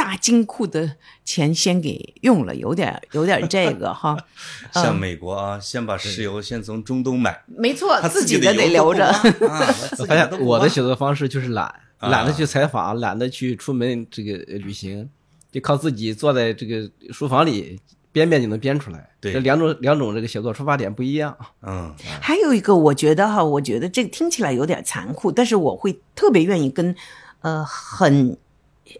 [0.00, 4.16] 大金库的钱先给用了，有点有点这个哈，
[4.72, 9.12] 像美国啊，先把石油先从中东买，没错，他自的己的得留着。
[10.08, 11.66] 发现我的写写作方式就是懒，
[11.98, 12.08] 啊。
[12.08, 15.06] 懒得去采访，懒得去出门这个呃旅行，
[15.52, 17.78] 就靠自己坐在这个书房里
[18.10, 19.10] 编编就能编出来。
[19.20, 19.34] 对。
[19.34, 21.36] 这两种两种这个写作出发点不一样。
[21.60, 21.94] 嗯。
[22.22, 26.96] 还有一个，我觉得哈，我觉得这个听起来有点残酷，但是我会特别愿意跟
[27.42, 28.38] 呃很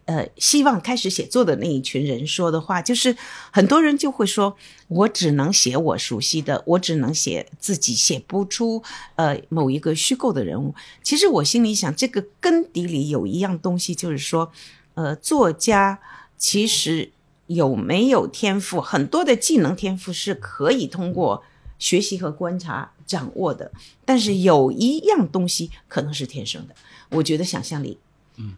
[0.04, 3.16] 呃希望开始写作的那一群人说的话，就是
[3.50, 4.56] 很多人就会说，
[4.88, 8.82] 我只能写我熟悉的，我只能写自己，写不出
[9.16, 10.74] 呃某一个虚构的人物。
[11.02, 14.52] 其实我心里想，这个根底里有一样东西，就是说，
[14.94, 16.00] 呃，作家
[16.36, 17.12] 其实
[17.46, 21.42] 有没有天赋，很多的技能天赋是可以通过
[21.78, 23.72] 学习和观察掌握的，
[24.04, 26.74] 但是有一样东西可能是天生的，
[27.10, 27.98] 我觉得想象力。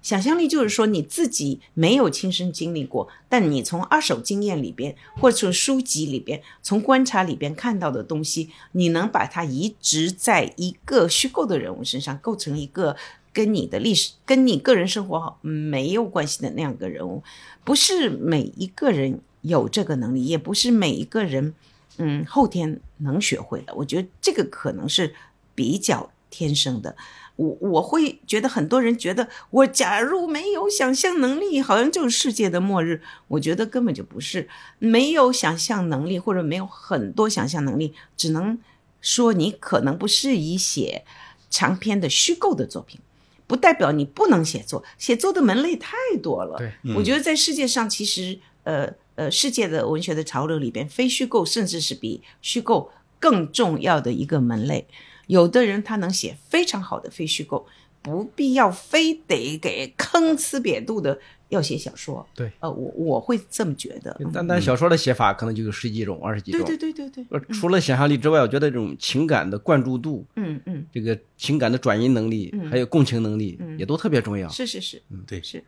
[0.02, 12.96] 想象力就是说你自己没有亲身经历过，但你从二手经验里边，或者从书籍里边，从观察里边看到的东西，你能把它移植在一个虚构的人物身上，构成一个
[13.32, 17.22] 跟你的历史、跟你个人生活没有关系的那样一个人物。
[17.64, 21.54] 不是每一个人有这个能力，也不是每一个人
[21.96, 23.74] 嗯后天能学会的。
[23.74, 25.14] 我觉得这个可能是
[25.54, 26.94] 比较天生的。
[27.36, 33.00] 我我会觉得很多人觉得我假如没有想象能力，好像就是世界的末日。
[33.28, 38.58] 我觉得根本就不是，没有想象能力或者没有很多想象能力，只能
[39.00, 41.04] 说你可能不适宜写
[41.48, 43.00] 长篇的虚构的作品，
[43.46, 44.84] 不代表你不能写作。
[44.98, 46.58] 写作的门类太多了。
[46.58, 54.86] 对，我觉得在世界上其实呃呃世界的文学的潮流里边，非虚构甚至是比虚构更重要的一个门类。
[55.32, 57.66] 有的人他能写非常好的非虚构，
[58.02, 61.18] 不必要非得给坑呲瘪肚的
[61.48, 62.26] 要写小说。
[62.34, 64.14] 对，呃，我我会这么觉得。
[64.32, 66.60] 单单小说的写法可能就有十几种、二十几种。
[66.64, 74.46] 对对对对对，呃除了想象力之外，我觉得这种情感的灌注度，嗯嗯，这个情感的转移能力，还有共情能力，也都特别重要。
[74.48, 75.64] 是是是，嗯对是，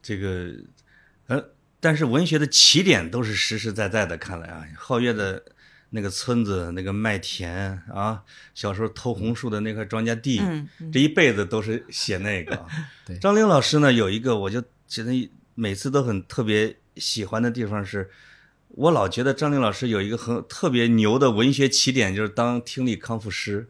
[0.00, 0.52] 这个
[1.26, 1.42] 呃，
[1.80, 4.16] 但是文学的起点都是实实在在的。
[4.16, 5.42] 看来啊，皓月的
[5.90, 8.22] 那个村子、那个麦田啊，
[8.54, 12.64] 小时候偷红薯的那块庄稼地，嗯这一辈子都是写那个。
[13.04, 18.08] 对张玲老师呢有一个，我就觉得每次都很特别喜欢的地方是，
[18.68, 23.68] 我老觉得张玲老师有一个很特别牛的文学起点，就是当听力康复师。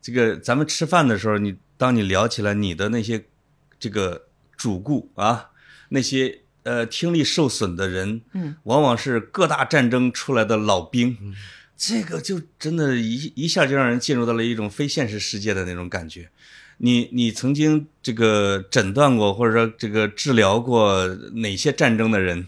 [0.00, 3.26] 这个咱们吃饭的时候，你当你聊起来你的那些
[3.78, 5.50] 这个主顾啊，
[5.90, 11.16] 那些呃听力受损的人，嗯，往往是各大战争出来的老兵，
[11.76, 16.28] 这个就真的一一下就让人进入到了一种非现实世界的那种感觉。
[16.78, 22.46] 你你曾经这个诊断过或者说这个治疗过哪些战争的人？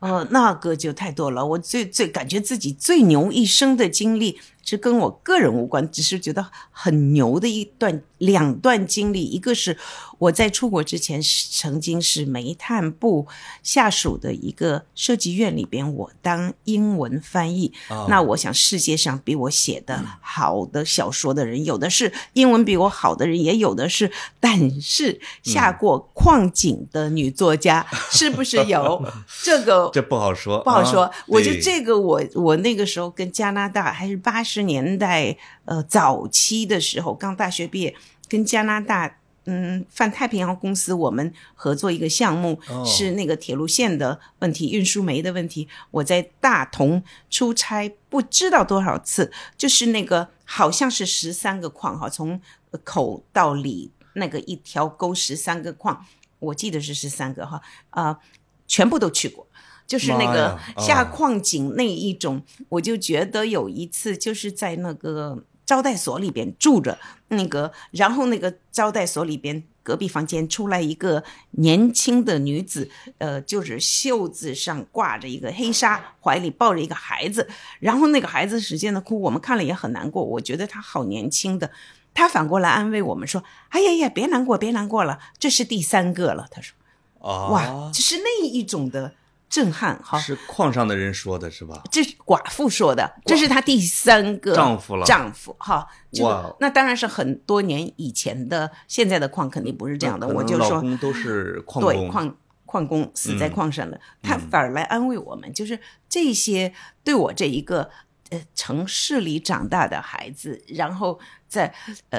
[0.00, 1.44] 哦，那个就太多了。
[1.44, 9.24] 我最最感觉自己最牛一生的经历，是跟我个人无关，只是觉得很牛的一段两段经历。
[9.24, 9.78] 一个是
[10.18, 13.26] 我在出国之前是曾经是煤炭部
[13.62, 17.72] 下属的一个设计院里边，我当英文翻译。
[17.88, 29.04] 哦那我想世界上比我写的好的小说的人，有的是英文比我好的人，也有的是，但是下过矿井的女作家， 是不是有？
[29.44, 31.04] 这个 这不好说，不好说。
[31.04, 37.94] 啊我就这个我我那个时候跟加拿大还是八十年代呃早期的时候，刚大学毕业，
[38.28, 39.18] 跟加拿大。
[39.48, 45.68] 嗯，泛太平洋公司我们合作一个项目，哦是那个铁路线的问题，运输煤的问题。
[45.92, 52.40] 我在大同出差不知道多少次，就是那个好像是十三个矿哈，从
[52.82, 56.04] 口到里那个一条沟十三个矿，
[56.40, 58.18] 我记得是十三个哈啊、
[58.66, 59.46] 全部都去过。
[59.86, 71.22] 就是那个下矿井那一种，我就觉得有一次就是在那个招待所里边住着，那个然后那个招待所里边隔壁房间出来一个
[71.52, 81.70] 年轻的女子，呃，就是袖子上挂着一个黑纱，怀里抱着一个孩子，然后那个孩子使劲的哭，我们看了也很难过，我觉得她好年轻的。
[82.12, 86.74] 他反过来安慰我们说：“哎呀呀，别难过，别难过了，这是第三个了。”他说。
[87.20, 89.12] 啊，哇，就是那一种的
[89.48, 90.18] 震撼哈。
[90.18, 91.82] 是矿上的人说的是吧？
[91.90, 100.26] 这是寡妇说的，这是她第三个丈夫了丈夫哈，这哇个那当然是很多年以前的，现在的矿肯定不是这样的。
[100.28, 105.78] 我就说，公都是矿工，对矿矿工死在矿上的，他反而来安慰我们，就是
[106.08, 107.88] 这些对我这一个
[108.30, 111.72] 呃城市里长大的孩子，然后在
[112.10, 112.18] 呃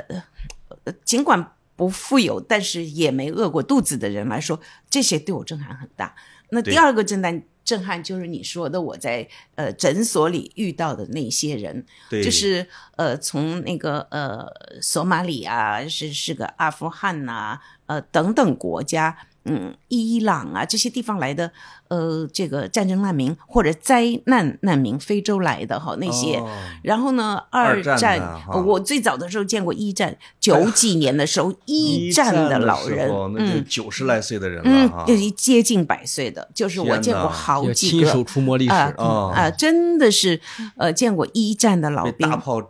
[0.85, 4.59] 呃尽管不富有，但是也没饿过肚子的人来说，
[4.89, 6.15] 这些对我震撼很大。
[6.49, 14.45] 那第二个震撼震撼就是你说的，我在呃诊所里遇到的那些人，对，就是呃，从那个呃
[14.81, 21.51] 索马里啊，是是个阿富汗呐、呃等等国家，嗯，伊朗啊这些地方来的，
[21.87, 26.35] 呃，这个战争难民或者灾难难民，非洲来的哈那些。
[26.37, 26.47] 哦
[26.83, 28.21] 然后呢，二战
[28.65, 38.71] 我最早的时候见过一战，九几年的时候， 一战的老人那就嗯九十来岁的人了嗯哈，，就是接近百岁的，就是我见过好几个亲手触摸历史。
[38.71, 40.39] 啊哦啊，真的是
[40.77, 42.61] 呃见过一战的老兵大炮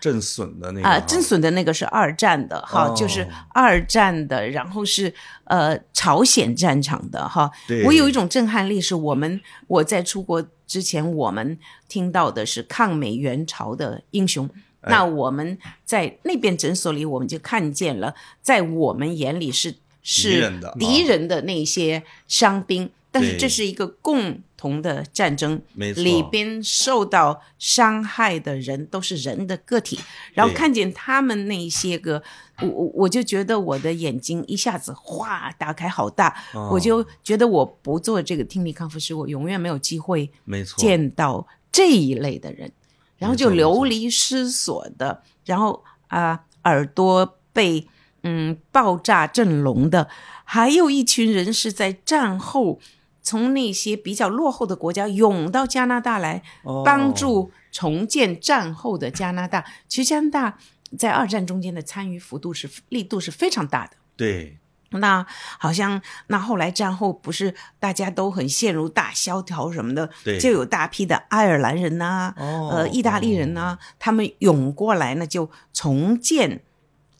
[0.00, 1.00] 震损的那个啊，哈。
[1.06, 2.94] 震损的那个是二战的哈，哦。
[2.96, 5.12] 就是二战的，然后是
[5.44, 7.50] 呃朝鲜战场的哈。
[7.84, 11.58] 我有一种震撼力，是我们我在出国之前，我们
[11.88, 14.48] 听到的是抗美援朝的英雄。
[14.80, 14.90] 哎。
[14.90, 26.02] 那我们在那边诊所里，我们就看见了，在我们眼里是是敌人的那些伤兵，但是这是一个共同的战争，没错。
[26.02, 29.98] 里边受到伤害的人都是人的个体，
[30.34, 32.22] 然后看见他们那些个，
[32.60, 36.68] 我我我就觉得我的眼睛一下子哗打开好大，哦。
[36.72, 42.70] 我就觉得我不做这个听力康复师，我永远没有机会没错，见到这一类的人，
[43.16, 47.86] 然后就流离失所的，然后啊、耳朵被
[48.22, 50.08] 嗯爆炸震聋的，
[50.44, 52.80] 还有一群人是在战后
[53.28, 59.62] 从那些比较落后的国家涌到加拿大来，哦帮助重建战后的加拿大。
[59.86, 60.58] 其实加拿大
[60.96, 63.92] 在二战中间的参与幅度是力度是非常大的。
[64.16, 64.56] 对
[64.92, 65.26] 那
[65.58, 70.08] 好像那后来战后不是大家都很陷入大萧条什么的，
[70.40, 76.62] 就有大批的爱尔兰人呐、哦呃，意大利人呐、他们涌过来呢，就重建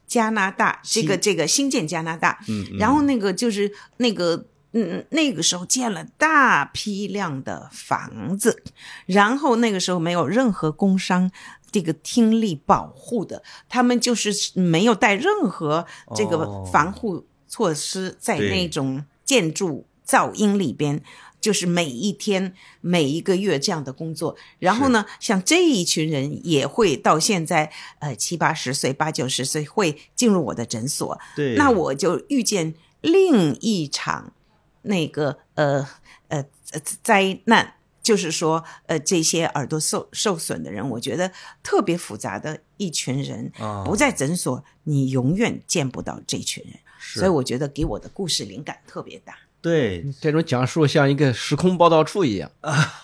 [0.07, 4.47] 加拿大，这个这个新建加拿大，嗯嗯然后那个就是那个。
[4.73, 8.63] 嗯，那个时候建了大批量的房子，
[9.07, 11.31] 然后那个时候没有任何工伤
[11.71, 16.69] 这个听力保护的，他们就是没有带任何这个哦。
[16.71, 21.03] 防护措施在那种建筑噪音里边，
[21.41, 24.37] 就是每一天、每一个月这样的工作。
[24.59, 34.33] 然后呢，像这一群人也会到现在呃七八十岁、八九十岁会进入我的诊所，对，那我就遇见另一场
[34.89, 35.87] 那个呃
[36.29, 37.75] 呃呃灾难。
[38.01, 41.31] 就是说，呃，这些耳朵受受损的人，我觉得
[41.63, 46.73] 特别复杂的一群人，啊不在诊所，你永远见不到这群人。
[46.99, 49.35] 所以我觉得给我的故事灵感特别大。
[49.61, 52.51] 对这种讲述像一个时空报道处一样，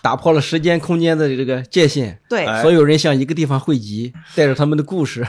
[0.00, 5.28] 打破了时间空间的这个界限，对，哎所有人向一个地方汇集，带着他们的故事。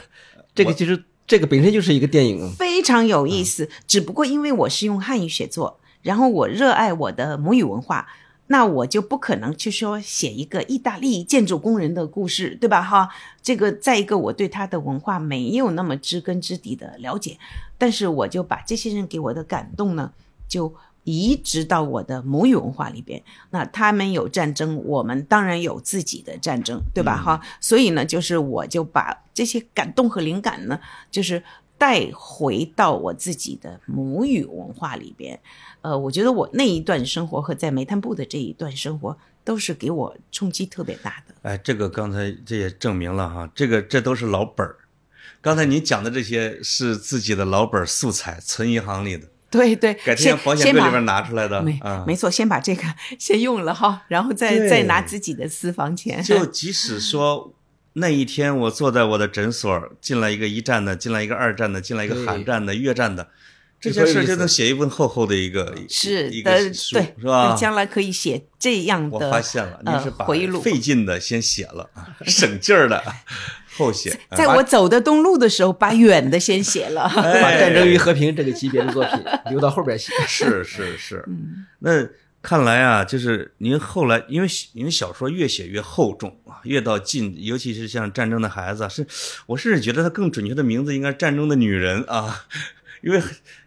[0.54, 3.70] 这个其实这个本身就是一个电影，非常有意思。
[3.86, 8.08] 只不过因为我是用汉语写作，然后我热爱我的母语文化，
[8.48, 12.82] 那我就不可能去说写一个意大利建筑工人的故事，对吧？
[12.82, 13.10] 哈，
[13.42, 17.40] 这个再一个，我对他的文化没有那么知根知底的了解，
[17.80, 20.12] 但是我就把这些人给我的感动呢，
[20.48, 20.74] 就。
[21.08, 27.16] 移植到我的母语文化里边，那他们有战争，我们当然有自己的战争，对吧？
[27.16, 30.80] 哈、所以呢，就是我就把这些感动和灵感呢，
[31.12, 31.44] 就是
[31.78, 35.40] 带回到我自己的母语文化里边。
[35.82, 41.36] 呃，我觉得我那一段生活和在煤炭部的这一段生活，都是给我冲击特别大的。
[41.44, 44.78] 哎，这个刚才这也证明了哈，这个这都是老本儿。
[45.42, 51.62] 刚才您讲的这些是自己的老本儿素材，存银行里的，对对，改天保险柜里边拿出来的
[52.08, 52.82] 没错，先把这个
[53.20, 56.22] 先用了哈，然后再再拿自己的私房钱。
[56.26, 57.54] 就即使说
[57.98, 63.30] 那一天我坐在我的诊所，进来一个一战的，进来一个二战的，进来一个对韩战的、越战的，
[63.80, 67.60] 这些事儿就能写一份厚厚的一个是一个，书，对，是吧对？
[67.60, 69.32] 将来可以写这样的我的。
[69.32, 70.26] 发现了，您呃是把
[70.62, 71.90] 费劲的先写了，
[72.26, 73.02] 省劲儿的
[73.78, 74.20] 后写。
[74.32, 77.10] 在我走的东路的时候，把远的先写了。
[77.16, 79.14] 把哎《战争与和平》这个级别的作品
[79.50, 80.12] 留到后边写。
[80.28, 82.06] 是是是，嗯那
[82.46, 89.08] 看来啊，就是您后来，因为您小说越写越厚重啊，越到近，尤其是像《战争的孩子》，是
[89.48, 92.46] 我甚至觉得它更准确的名字应该是《战争的女人》啊，
[93.02, 93.20] 因为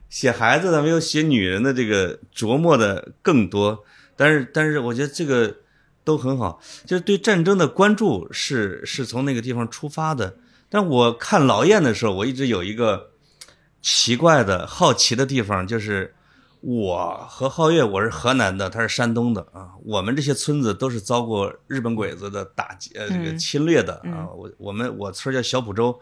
[0.09, 3.85] 写孩子的没有写女人的这个琢磨的更多。
[4.14, 5.57] 但是但是我觉得这个
[6.05, 10.37] 都很好，就是对战争的关注是是从那个地方出发的。
[10.68, 13.11] 但我看老燕的时候，我一直有一个
[13.83, 16.14] 奇怪的好奇的地方，就是
[16.61, 24.26] 我和皓月，我是河南的，他是山东的啊，我们这些村子都是遭过日本鬼子的打击呃这个嗯侵略的啊。
[24.34, 26.00] 我我们我村叫小浦州，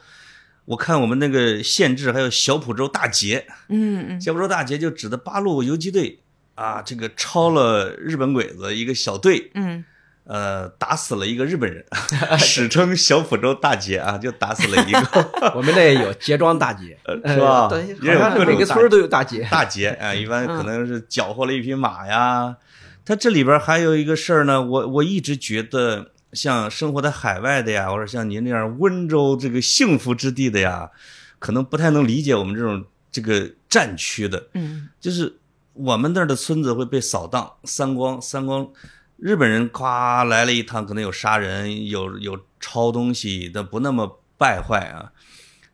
[0.65, 4.21] 我看我们那个县志还有小浦州大捷，嗯嗯。
[4.21, 6.21] 小浦州大捷就指的八路游击队
[6.55, 9.85] 啊，这个抄了日本鬼子一个小队，嗯
[10.27, 11.85] 呃，打死了一个日本人，
[12.39, 17.69] 史称小浦州大捷啊，就打死了一个， 我们那也有结庄大捷，呃是吧？
[17.69, 19.47] 对，也有各种每个村都有大捷。
[19.51, 22.57] 大捷啊，一般可能是缴获了一匹马呀。
[23.05, 30.91] 他这里边还有一个事儿呢，我我一直觉得，像生活在海外的呀，或者像您这样温州这个幸福之地的呀，
[31.39, 35.37] 可能不太能理解我们这种这个战区的，嗯就是
[35.75, 38.69] 我们那儿的村子会被扫荡，三光三光，
[39.17, 45.13] 日本人夸来了一趟，可能有杀人，有有抄东西，但不那么败坏啊。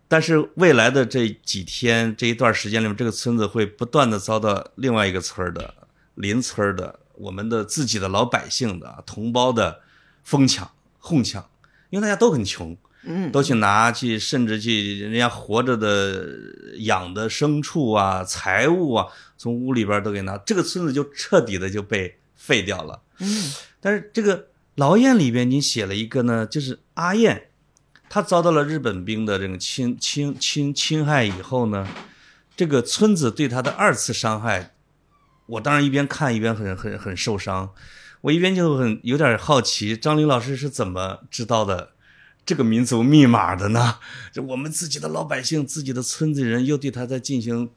[0.07, 5.75] 但是未来的这几天这一段时间里面，这个村子会不断的遭到另外一个村儿的
[6.15, 9.81] 邻村儿的我们的自己的老百姓的同胞的
[10.23, 11.49] 疯抢哄抢，
[11.91, 16.29] 因为大家都很穷，嗯都去拿去，甚至去人家活着的
[16.81, 23.01] 养的牲畜啊、财物啊，从屋里边都给拿，这个村子就彻底的就被废掉了。
[23.23, 27.51] 嗯但是这个劳燕里边，您写了一个呢，就是阿燕，
[28.09, 31.87] 她遭到了日本兵的这种侵侵侵侵害以后呢，
[32.57, 34.75] 这个村子对她的二次伤害，
[35.47, 37.73] 我当然一边看一边很很很受伤，
[38.23, 41.93] 我一边就很有点好奇，张玲老师是怎么知道的
[42.47, 43.99] 这个民族密码的呢？
[44.33, 47.71] 就我们自己的老百姓、自己的村子人又对他在进行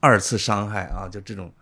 [0.00, 1.54] 二次伤害啊，就这种，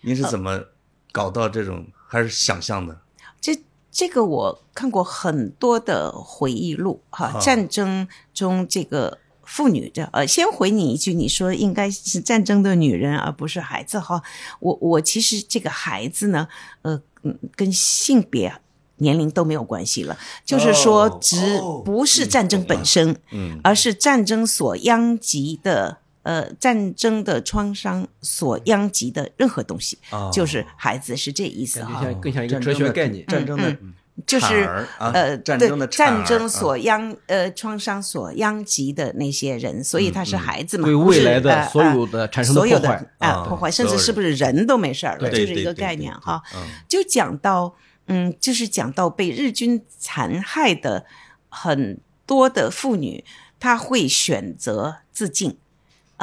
[0.00, 0.64] 您是怎么
[1.12, 2.98] 搞到这种，还是想象的？
[3.40, 3.56] 这
[3.90, 14.22] 这个我看过很多的回忆录哈，啊战争中这个妇女的呃，先回你一句，你说应该是战争的女人而不是孩子哈。
[14.60, 16.48] 我我其实这个孩子呢，
[16.82, 18.54] 呃，嗯跟性别。
[18.98, 32.02] 年龄都没有关系了，就是说哦，只哦不是战争本身，嗯而是战争所殃及的，呃，战争的创伤所殃及的任何东西，啊就是孩子是这意思哈。
[32.02, 33.26] 像更像一个哲学概念。
[33.26, 33.94] 战争的嗯
[34.26, 34.68] 就是
[34.98, 46.42] 呃，战争的对战争啊所殃呃创伤所殃及的那些人，所以他是孩子嘛，对未来的呃所有的产生的所有破坏的啊啊破坏，甚至是不是人都没事儿了，对就是一个概念哈。
[46.54, 47.74] 嗯就讲到
[48.06, 51.06] 嗯，就是讲到被日军残害的
[51.48, 53.24] 很多的妇女，
[53.58, 55.56] 她会选择自尽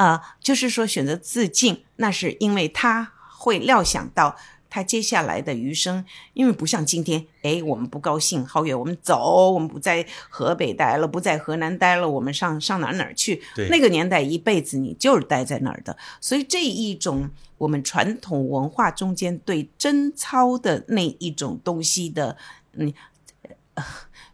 [0.00, 4.36] 啊、就是说选择自尽，那是因为他会料想到。
[4.72, 13.42] 他接下来的余生，因为不像今天，哎，我们不高兴，皓月，我们走，我们不在河北待了，不在河南待了，我们上上哪儿哪儿去？
[13.56, 17.28] 对那个年代一辈子你就是待在那儿的，所以这一种
[17.58, 22.36] 我们传统文化中间对贞操的那一种东西的，
[22.74, 22.94] 嗯。
[23.74, 23.84] 呃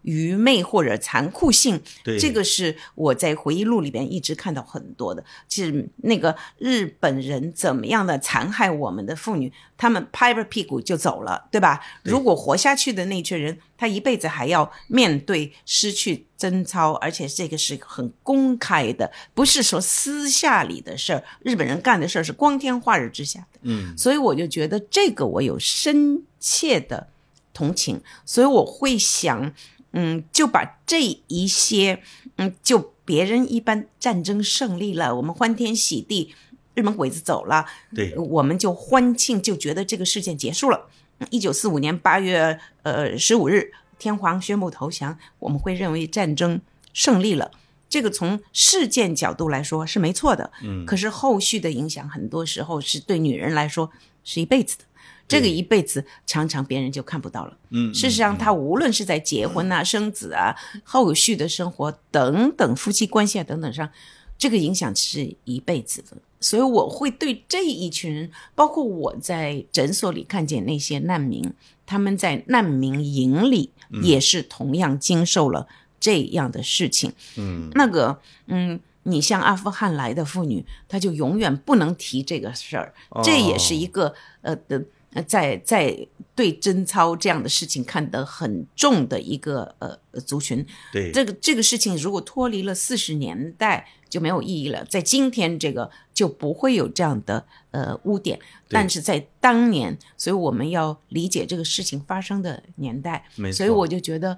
[0.07, 11.81] 愚昧或者残酷性，对这个是我在回忆录里边一直看到很多的，就是那个日本人怎么样的残害我们的妇女，他们拍拍屁股就走了，对吧？
[12.05, 21.25] 对如果活下去的那群人，他一辈子还要面对失去贞操，而且这个是很公开的，不是说私下里的事儿。
[21.43, 27.09] 日本人干的事儿是光天化日之下的，嗯所以我就觉得这个我有深切的
[27.53, 29.53] 同情，所以我会想，
[29.99, 32.03] 嗯，就把这一些，
[32.37, 36.35] 嗯，就别人一般战争胜利了，我们欢天喜地，
[36.75, 40.87] 日本鬼子走了，对我们就欢庆，就觉得这个事件结束了。
[41.31, 46.61] 一九四五年八月呃十五日，天皇宣布投降，我们会认为战争
[46.93, 47.51] 胜利了。
[47.89, 53.91] 这个从事件角度来说是没错的，嗯可是后续的影响很多时候是对女人来说
[54.25, 54.85] 是一辈子的，
[55.29, 57.57] 这个一辈子常常别人就看不到了。
[57.71, 60.55] 嗯，事实上，他无论是在结婚啊、生子啊、
[60.85, 63.91] 后续的生活等等、夫妻关系啊等等上，
[64.39, 66.17] 这个影响是一辈子的。
[66.39, 71.53] 所以我会对这一群人，包括我在诊所里看见那些难民，
[71.85, 73.71] 他们在难民营里
[74.03, 75.67] 也是同样经受了
[75.99, 77.13] 这样的事情。
[77.37, 84.85] 嗯那个，嗯，你像阿富汗来的妇女，她就永远不能提这个事儿，这也是一个呃的。
[85.17, 94.85] 呃在在对贞操这样的事情看得很重的一个呃族群，对这个这个事情如果脱离了四十年代就没有意义了。
[94.85, 98.39] 在今天这个就不会有这样的呃污点，
[98.69, 103.25] 但是在当年，所以我们要理解这个事情发生的年代。
[103.37, 104.37] 没错所以我就觉得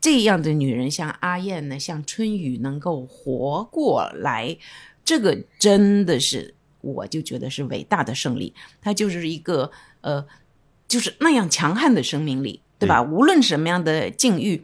[0.00, 4.56] 这样的女人，像阿燕呢，像春雨，能够活过来，
[5.04, 8.54] 这个真的是，我就觉得是伟大的胜利。
[8.80, 9.70] 她就是一个
[10.02, 10.24] 呃，
[10.86, 13.02] 就是那样强悍的生命力，对吧？
[13.02, 14.62] 无论什么样的境遇，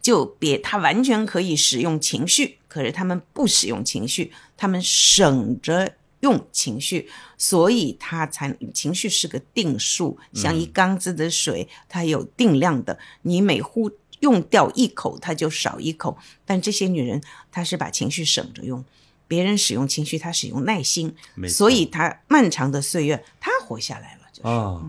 [0.00, 5.94] 就别他完全可以使用情绪，可是他们不使用情绪，他们省着。
[6.22, 16.16] 用情绪，所以他才情绪是个定数，像一缸子的水，它有定量的，你每呼用掉一口，它就少一口。
[16.44, 17.20] 但这些女人，
[17.50, 18.84] 她是把情绪省着用，
[19.26, 21.12] 别人使用情绪，她使用耐心，
[21.48, 24.20] 所以她漫长的岁月，她活下来了。
[24.32, 24.80] 就是、啊，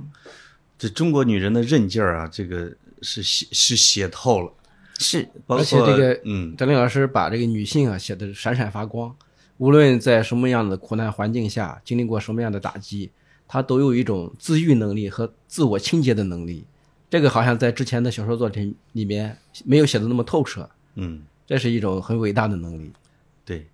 [0.77, 2.71] 这中国女人的韧劲儿啊，这个
[3.01, 4.53] 是写是写透了，
[4.99, 9.15] 是包括而且这个嗯，张林老师把这个女性啊写的闪闪发光，
[9.57, 13.09] 无论在什么样的苦难环境下，经历过什么样的打击，
[13.47, 16.65] 她都有一种自愈能力和自我清洁的能力。
[17.09, 22.91] 这个好像在之前的小说作品里面没有写的那么透彻，嗯，这是一种很伟大的能力。
[23.45, 23.67] 对，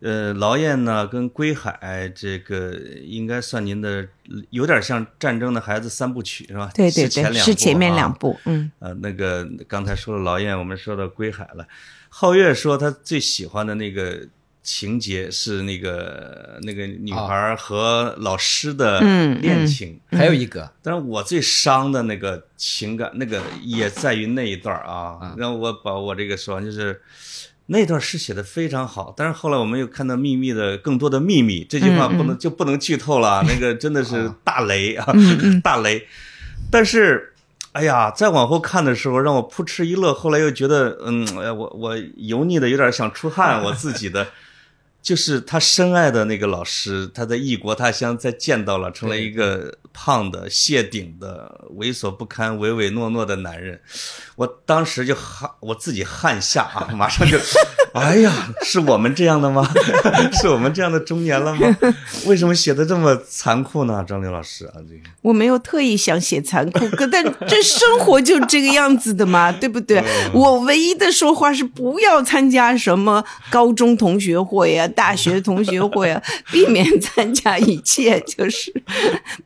[0.00, 2.72] 呃，劳燕呢跟归海这个
[3.04, 4.06] 应该算您的
[4.50, 6.70] 有点像《战争的孩子》三部曲是吧？
[6.74, 11.66] 对对对，是前两是前面两部，嗯，呃，那个刚才说了劳燕，我们说到归海了。
[12.10, 14.26] 皓月说他最喜欢的那个
[14.62, 20.00] 情节是那个那个女孩和老师的嗯恋情。
[20.10, 25.34] 还有一个，但是我最伤的那个情感，那个也在于那一段儿啊。
[25.36, 27.00] 让我把我这个说完，就是
[27.68, 29.14] 那段是写的非常好。
[29.16, 35.06] 但是后来我们又看到《秘密的更多的秘密》这句话不能、就不能剧透了， 那个真的是大雷啊，
[35.64, 36.06] 大雷。
[36.70, 37.32] 但是。
[37.72, 40.12] 哎呀，再往后看的时候，让我扑哧一乐。
[40.12, 43.62] 后来又觉得，嗯，哎呀，我我油腻的有点想出汗。
[43.62, 44.26] 我自己的，
[45.00, 53.80] 就是他深爱的那个老师，他在异国他乡再见到了，成了一个胖的、谢顶的、猥琐不堪、唯唯诺诺的男人。
[54.36, 57.38] 我当时就汗，我自己汗下啊，马上就，
[57.92, 59.68] 哎呀，是我们这样的吗？
[60.40, 61.76] 是我们这样的中年了吗？
[62.26, 64.04] 为什么写的这么残酷呢？
[64.06, 70.02] 张刘老师啊，这个我没有特意想写残酷，可 但这生活就这个样子的嘛， 对不对？
[70.32, 76.22] 我唯一的说话是不要参加什么高中同学会啊、大学同学会啊，
[76.52, 78.72] 避免参加一切，就是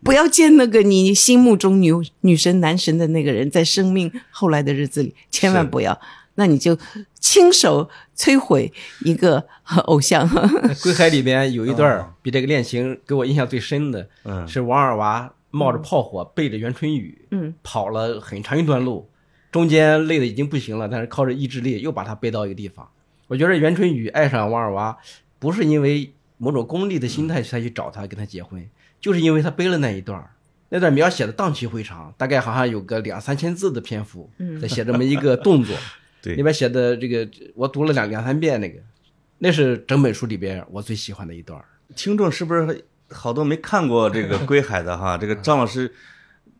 [0.02, 5.98] 不要见那个你心目中女女神男神的那个人，在生命后来的日子里，千万不要，
[6.34, 6.78] 那你就
[7.18, 8.72] 亲手摧毁
[9.04, 10.28] 一个呃偶像。
[10.82, 19.10] 《归海》里边有一段比这个恋情给我印象最深的，嗯是王二娃冒着炮火背着袁春雨，嗯，跑了很长一段路，
[19.50, 22.88] 中间累的已经不行了，但是靠着意志力又把他背到一个地方。
[23.28, 24.96] 我觉得袁春雨爱上王二娃，
[25.38, 28.66] 不是因为某种功利的心态才去找他跟他结婚，
[29.00, 30.30] 就是因为他背了那一段。
[30.70, 34.30] 那段描写的荡气回肠，大概好像有个两三千字的篇幅，
[34.60, 35.76] 在写这么一个动作。
[36.22, 36.34] 对。
[36.34, 38.78] 里边写的这个，我读了两两三遍，那个，
[39.38, 41.60] 那是整本书里边我最喜欢的一段。
[41.94, 45.16] 听众是不是好多没看过这个《归海》的哈？
[45.20, 45.92] 这个张老师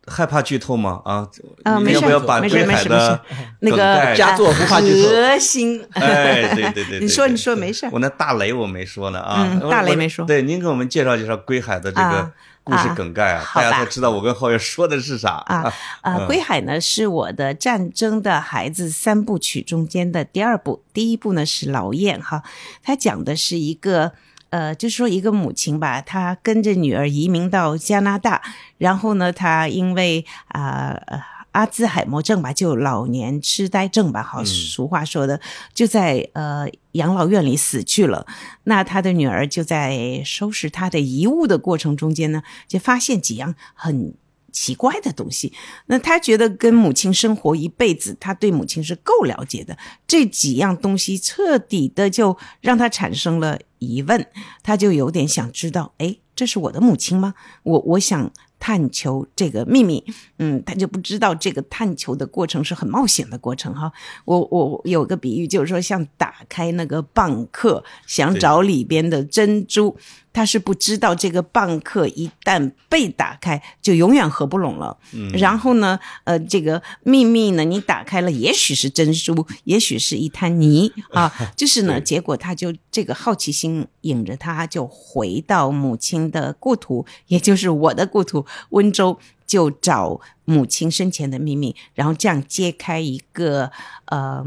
[0.05, 1.01] 害怕剧透吗？
[1.05, 1.27] 啊，
[1.63, 3.21] 啊，你没事要不要把《没事归海没事》没事的，
[3.61, 5.09] 那个佳作不怕剧透。
[5.09, 7.87] 核心，哎，对对对对，你说你说没事。
[7.91, 10.25] 我那大雷我没说呢啊，大雷没说。
[10.25, 12.31] 对，您给我们介绍介绍《归海》的这个啊
[12.63, 15.73] 故事梗概啊，大家才知道我跟皓月说的是啥啊。
[16.01, 22.43] 呃，归海呢是我的战争的孩子三部曲中间的第二部，第一部呢是劳燕哈，
[22.81, 24.13] 它讲的是一个。
[24.49, 28.39] 呃，就是说一个母亲吧，她跟着女儿移民到加拿大，
[28.77, 31.19] 然后呢，她因为啊呃
[31.53, 35.39] 阿兹海默症吧，就老年痴呆症吧，好俗话说的，
[35.73, 38.27] 就在呃养老院里死去了。
[38.65, 44.13] 那他的女儿就在收拾他的遗物的过程中间呢，就发现几样很
[44.51, 45.53] 奇怪的东西。
[45.87, 49.77] 那他觉得跟母亲生活一辈子，他对母亲是够了解的。
[50.05, 54.27] 这几样东西彻底的就让他产生了疑问，
[54.61, 57.33] 他就有点想知道，哎，这是我的母亲吗？
[57.63, 58.31] 我我想
[58.63, 60.01] 探求这个秘密。
[60.37, 63.91] 嗯，他就不知道这个探求的过程是很冒险的过程哈。
[64.23, 69.97] 我我有个比喻，就是说像打开那个蚌壳，想找里边的珍珠。
[70.33, 74.97] 他是不知道这个蚌壳一旦被打开，就永远合不拢了。
[75.13, 81.31] 嗯，然后呢，呃，这个秘密呢，你打开了，也许是珍珠，也许是一滩泥啊。
[81.55, 93.71] 就是呢，结果他就这个好奇心引着他，就回到母亲的故土，也就是我的故土温州，就找母亲生前的秘密，然后这样揭开一个
[94.05, 94.43] 呃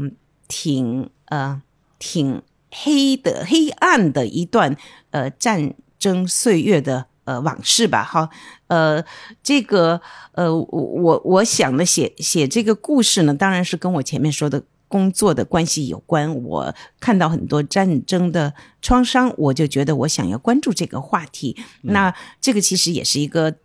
[0.49, 1.61] 挺呃
[1.97, 2.41] 挺。
[2.81, 4.75] 黑的黑暗的一段
[5.11, 8.29] 呃战争岁月的呃往事吧，哈，
[8.67, 9.03] 呃，
[9.41, 9.99] 这个
[10.33, 16.33] 呃我我我想呢写写这个故事呢，当然是跟我前面说的工作的关系有关。
[16.43, 21.57] 我看到很多战争的创伤，我就觉得我想要关注这个话题。
[21.81, 23.55] 那这个其实也是一个。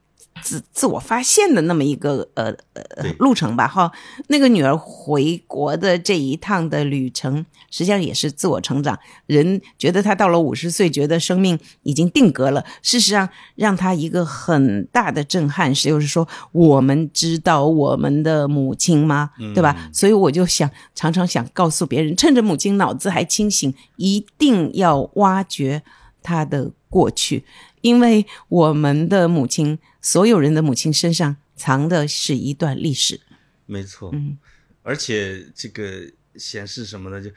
[0.40, 3.92] 自自我发现的那么一个呃呃路程吧，哈，
[4.28, 8.98] 那个女儿回国的这一趟的旅程，实际上也是自我成长。
[9.26, 19.30] 人觉得她到了五十岁，觉得生命已经定格了，事实上让她一个很大的震撼是，就是说我们知道我们的母亲吗？
[19.54, 19.90] 对吧？
[19.92, 25.82] 所以我就想常常想告诉别人，趁着母亲脑子还清醒，一定要挖掘
[26.22, 27.44] 她的过去，
[27.82, 33.20] 因为我们的母亲，所有人的母亲身上藏的是一段历史。
[33.66, 34.38] 没错，嗯，
[34.82, 37.20] 而且这个显示什么呢？
[37.20, 37.30] 就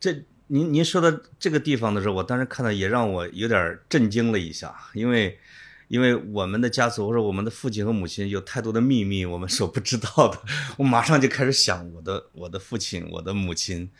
[0.00, 5.38] 这您您说到这个地方的时候，我当时看到也让我有点震惊了一下，因为
[5.88, 10.40] 因为我们的家族或者我们的父亲和母亲有太多的秘密，我们所不知道的，
[10.78, 13.90] 我马上就开始想我的我的父亲我的母亲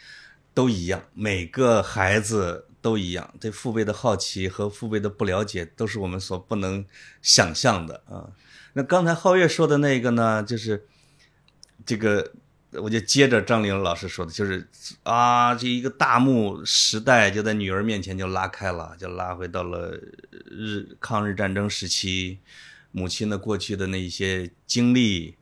[0.55, 6.85] 都一样，每个孩子都一样，对父辈的好奇和父辈的不了解都是我们所不能
[7.21, 8.31] 想象的啊。
[8.73, 10.87] 那刚才皓月说的那个呢，就是
[11.85, 12.33] 这个，
[12.73, 14.69] 我就接着张玲老师说的，就是
[15.03, 19.99] 啊，这一个大幕时代就在女儿面前就拉开了，就拉回到了
[20.31, 22.39] 日抗日战争时期，
[22.93, 25.35] 母亲的过去的那一些经历，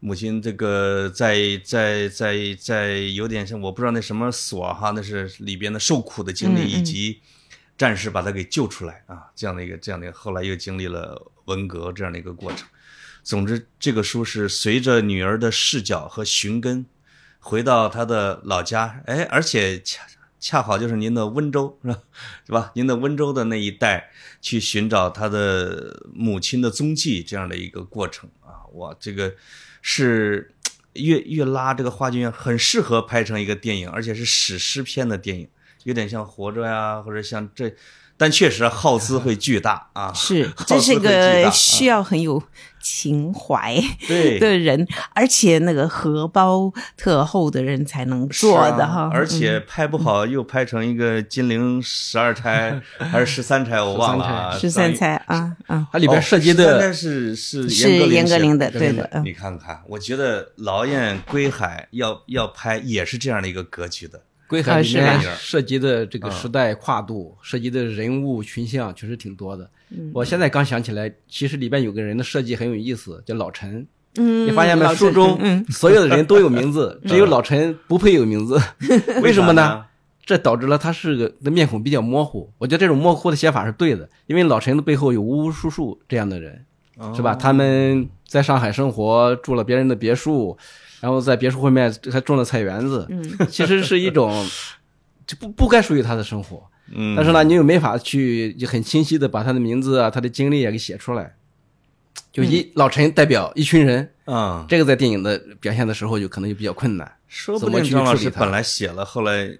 [0.00, 7.20] 母亲这个在在在在有点像我不知道那什么所哈，那是里边的受苦的经历，以及
[7.76, 12.68] 战士把他给救出来啊，这样的一个这样的一个，后来又经历了文革这样的一个过程。
[13.24, 16.86] 总之，这个书是随着女儿的视角和寻根，
[17.40, 20.06] 回到她的老家，哎，而且恰
[20.40, 21.98] 恰好就是您的温州，是吧？
[22.46, 22.70] 是吧？
[22.74, 29.34] 您的温州的那一带去寻找她的母亲的踪迹，这样的一个过程啊，哇，这个
[29.90, 30.54] 是
[30.92, 35.48] 越越拉这个话剧院很适合拍成一个电影，而且是史诗片的电影，
[35.84, 37.74] 有点像《活着》呀，或者像这，
[38.18, 42.42] 但确实耗资会巨大啊，是，耗这是资会巨大个需要很有
[42.88, 49.10] 情怀对 的人，而且那个荷包特厚的人才能做的哈。
[49.12, 54.58] 而且拍不好又拍成一个金陵十二钗 还是十三钗，我忘了啊。
[54.58, 64.22] 十三钗啊啊，它里边涉及哦13的钗是是是严严歌苓的写对的嗯你看看，我觉得劳燕归海要要拍也是这样的一个格局的。
[64.48, 69.70] 归海里面涉及的这个嗯时代跨度，涉及的人物群像确实挺多的。
[69.90, 73.86] 嗯我现在刚想起来，其实里边有个人的设计很有意思，叫老陈。
[74.16, 74.84] 嗯，你发现没？
[74.84, 78.58] 老陈书中嗯所有的人都有名字， 只有老陈不配有名字，
[79.22, 79.84] 为什么呢？？
[80.24, 82.50] 这导致了他是个的面孔比较模糊。
[82.58, 86.58] 我觉得这种模糊的写法是对的，因为老陈的背后有无无数数这样的人，哦
[87.14, 87.34] 是吧？
[87.34, 90.56] 他们在上海生活，住了别人的别墅，
[91.00, 94.46] 然后在别墅后面还种了菜园子，嗯 其实是一种
[95.26, 96.62] 就不不该属于他的生活。
[96.92, 101.34] 嗯，但是呢，你又没法去就很清晰的把他的名字啊、他的经历啊给写出来。
[102.32, 107.10] 就一、老陈代表一群人，嗯，这个在电影的表现的时候就可能就比较困难。
[107.26, 109.50] 说不怎么去定张老师本来写了，后来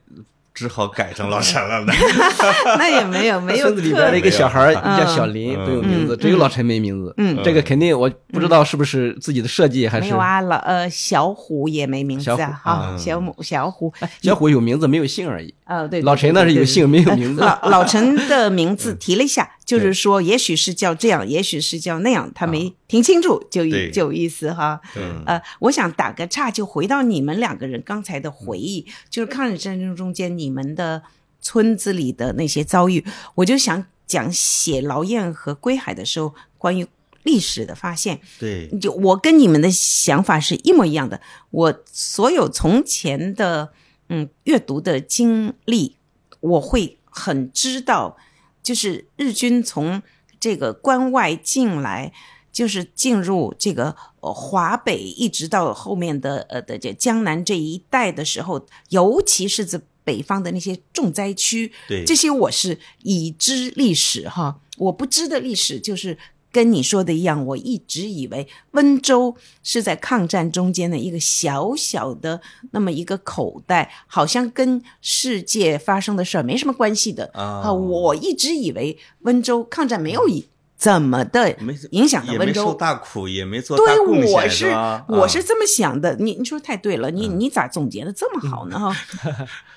[0.58, 1.92] 只好改成老陈了呢。
[2.76, 7.14] 那也没有没有村子里边的一个小孩叫小林都有名字，嗯只有老陈没名字。
[7.16, 15.54] 嗯这个肯定我不知道是不是自己的设计还是没有啊，老呃小虎也没名字小虎啊，小母小虎，小虎有名字没有姓而已。
[15.64, 17.40] 呃，对老陈那是有姓没有名字。
[17.40, 24.80] 老老陈的名字提了一下，就是说，也许是叫这样，也许是叫那样，他没听清楚，就就有意思哈。
[24.96, 31.02] 嗯呃，我想打个岔，就回到你们两个人刚才的回忆，就是抗日战争中间你们的
[31.42, 33.04] 村子里的那些遭遇，
[33.34, 36.86] 我就想讲写劳燕和归海的时候关于
[37.24, 38.18] 历史的发现。
[38.40, 41.20] 对，就我跟你们的想法是一模一样的。
[41.50, 43.70] 我所有从前的
[44.08, 45.96] 嗯阅读的经历，
[46.40, 48.16] 我会很知道，
[48.62, 50.02] 就是日军从
[50.40, 52.12] 这个关外进来，
[52.52, 66.16] 就是进入这个呃华北，一直到后面的呃的这江南这一带的时候，尤其是这北方的那些重灾区，对，这些我是已知历史哈，我不知的历史就是
[66.50, 72.40] 跟你说的一样，我一直以为温州是在抗战中间的一个小小的
[72.70, 77.72] 那么一个口袋，好像跟世界发生的事儿没什么关系的啊啊。
[77.72, 81.56] 我一直以为温州抗战没有一怎么的
[81.90, 82.74] 影响到也没受温州。
[82.74, 84.66] 大苦，也没做大对，贡献，我是
[85.08, 86.16] 我是这么想的。
[86.16, 88.78] 你你说太对了，你你咋总结的这么好呢？
[88.78, 88.96] 哈，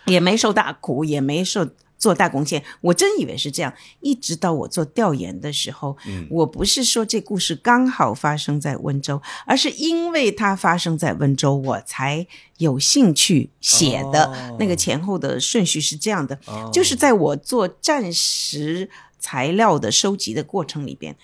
[0.06, 1.68] 也没受大苦，也没 受
[2.02, 2.62] 做大贡献。
[2.82, 12.26] 我真以为是这样，一直到我做调研的时候，嗯我不是说这故事刚好发生在温州，而是因为它发生在温州，我才
[12.58, 14.26] 有兴趣写的。
[14.26, 18.90] 哦那个前后的顺序是这样的，哦就是在我做战时
[19.20, 21.16] 材料的收集的过程里边，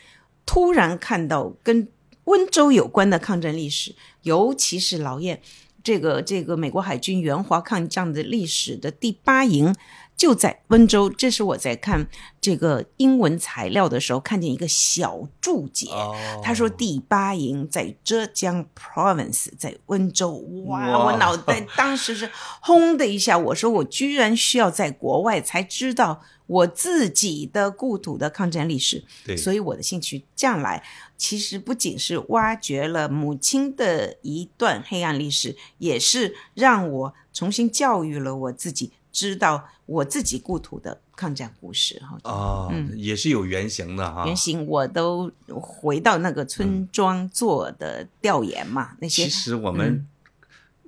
[0.45, 1.87] 突然看到跟
[2.25, 5.41] 温州有关的抗战历史，尤其是劳燕
[5.83, 9.73] 这个这个美国海军援华抗战的历史的第八营
[10.17, 11.09] 就在温州。
[11.09, 12.09] 这是我在看
[12.41, 15.87] 这个英文材料的时候看见一个小注解。
[15.91, 20.31] 哦他说第八营在浙江 province，在温州。
[20.65, 22.29] 哇，哇我脑袋当时是
[22.61, 29.03] 轰的一下，我说我居然需要在国外才知道我自己的故土的抗战历史。
[29.25, 30.83] 对，所以我的兴趣将来，
[31.17, 42.17] 其实不仅是挖掘了母亲的一段黑暗历史，也是让我重新教育了我自己，知道我自己故土的抗战故事哈。
[42.23, 44.25] 哦，也是有原型的哈。
[44.25, 50.07] 原型我都回到那个村庄做的调研嘛，那些其实我们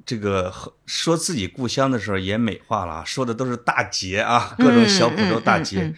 [0.05, 0.53] 这个
[0.85, 5.81] 说自己故乡的时候也美化了啊，说的都是大捷啊，各种小浦州大捷。
[5.81, 5.95] 嗯嗯嗯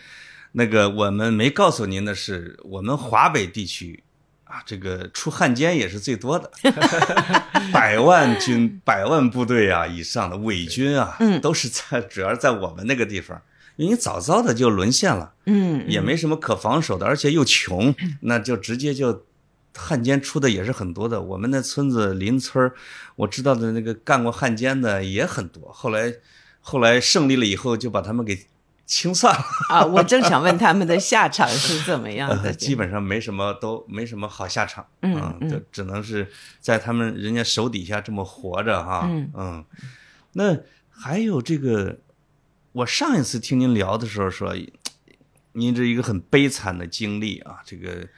[0.53, 4.03] 那个我们没告诉您的是，我们华北地区
[4.51, 6.51] 啊，这个出汉奸也是最多的，
[7.71, 13.41] 百万军、百万部队啊以上的伪军啊，嗯都是在主要在我们那个地方。
[13.77, 19.25] 因为你早早的就沦陷了，嗯，也没什么可防守的，而且又穷，那就直接就
[19.73, 21.21] 汉奸出的也是很多的。
[21.21, 22.75] 我们那村子邻村儿
[23.15, 25.71] 我知道的那个干过汉奸的也很多。
[25.71, 26.13] 后来
[26.59, 28.45] 后来胜利了以后，就把他们给
[28.91, 32.53] 清算了，啊，我正想问他们的下场是怎么样的 呃，。
[32.53, 36.29] 基本上没什么都没什么好下场，嗯就只能是
[36.59, 39.63] 在他们人家手底下这么活着哈，嗯
[40.33, 40.57] 那
[40.89, 41.99] 还有这个，
[42.73, 44.53] 我上一次听您聊的时候说，
[45.53, 48.09] 您这一个很悲惨的经历啊，这个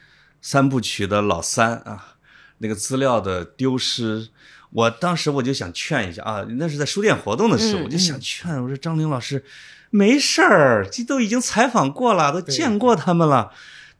[0.41, 2.15] 三部曲的老三啊，
[2.57, 4.29] 那个资料的丢失。
[4.71, 9.45] 我当时我就想劝一下啊，那是在书店活动的时候，嗯我就想劝我说张玲老师，
[9.95, 13.51] 没事儿，这都已经采访过了，都见过他们了。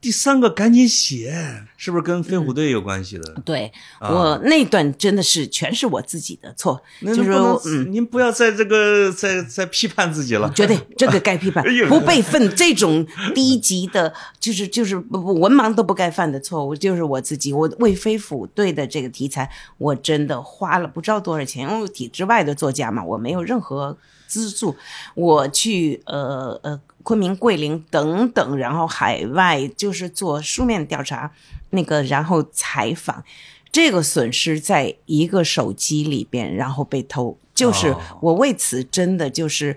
[0.04, 3.40] 第三个赶紧写，是不是跟飞虎队有关系的？
[3.42, 7.32] 对啊我那段真的是全是我自己的错，就是
[7.64, 7.90] 嗯。
[7.90, 10.52] 您不要在这个再再批判自己了。
[10.54, 17.50] 绝对，这个该批判 不备份这种低级的，就是就是不不文盲都不该犯的错误，就是我自己。
[17.50, 23.96] 我为飞虎队的这个题材，我真的花了不知道多少钱，因为我体制外的作家嘛，我没有任何
[24.26, 24.76] 资助，
[25.14, 31.30] 我去呃呃昆明、桂林等等，然后海外就是做书面调查，
[31.70, 33.22] 那个然后采访。
[33.70, 39.76] 这个损失在一个手机里边，然后被偷，就是哦我为此真的就是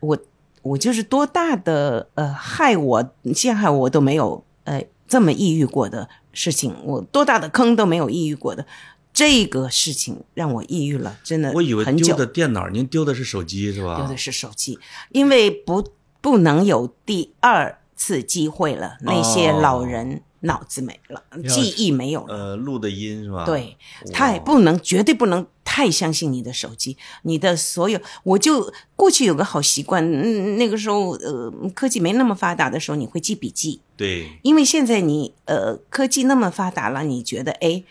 [0.00, 0.18] 我
[0.60, 8.66] 我就是多大的呃害我陷害我都没有呃这么抑郁过的事情，我多大的坑都没有抑郁过的。
[9.14, 13.96] 这个事情让我抑郁了，真的我以为丢的电脑，您丢的是手机是吧？
[13.96, 14.78] 丢的是手机，
[15.10, 15.82] 因为不
[16.20, 18.96] 不能有第二次机会了。
[19.02, 22.34] 那些老人脑子没了，记忆没有了。
[22.34, 23.44] 呃，录的音是吧？
[23.44, 27.98] 对，哇太不能，绝对不能太相信你的手机，你的所有。
[28.22, 37.82] 我就过去有个好习惯，嗯，那个时候呃科技没那么发达的时候，你会记笔记，对，因为现在你呃科技那么发达了，你觉得哎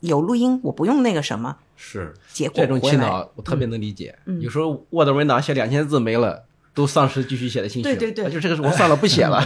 [0.00, 4.18] 有录音，我不用那个什么，是结果这种气恼我特别能理解。
[4.24, 7.96] 嗯有时候 Word 文档写两千字没了，都丧失继续写的兴趣了。
[7.96, 9.44] 对对对就这个是我算了不写了。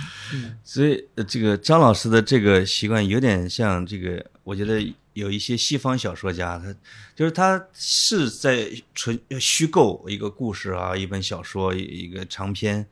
[0.64, 6.74] 所以呃这个张老师的这个习惯有点像这个，我觉得有一些西方小说家，他
[7.14, 12.84] 就是他是在纯虚构一个故事啊，一本小说，一一个长篇，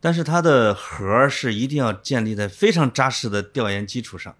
[0.00, 4.34] 但是它的核儿是一定要建立在非常扎实的调研基础上。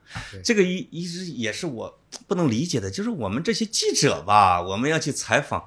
[0.45, 5.65] 这个一一直也是我不能理解的，就是我们这些记者吧，我们要去采访，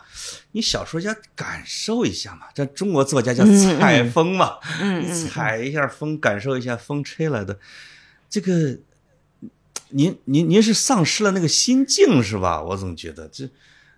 [0.51, 7.59] 你小说家感受一下嘛，这中国作家叫采风嘛，嗯你采一下风，感受一下风吹来的，
[8.29, 8.77] 这个。
[9.93, 12.63] 您您您是丧失了那个心境是吧？
[12.63, 13.49] 我总觉得这，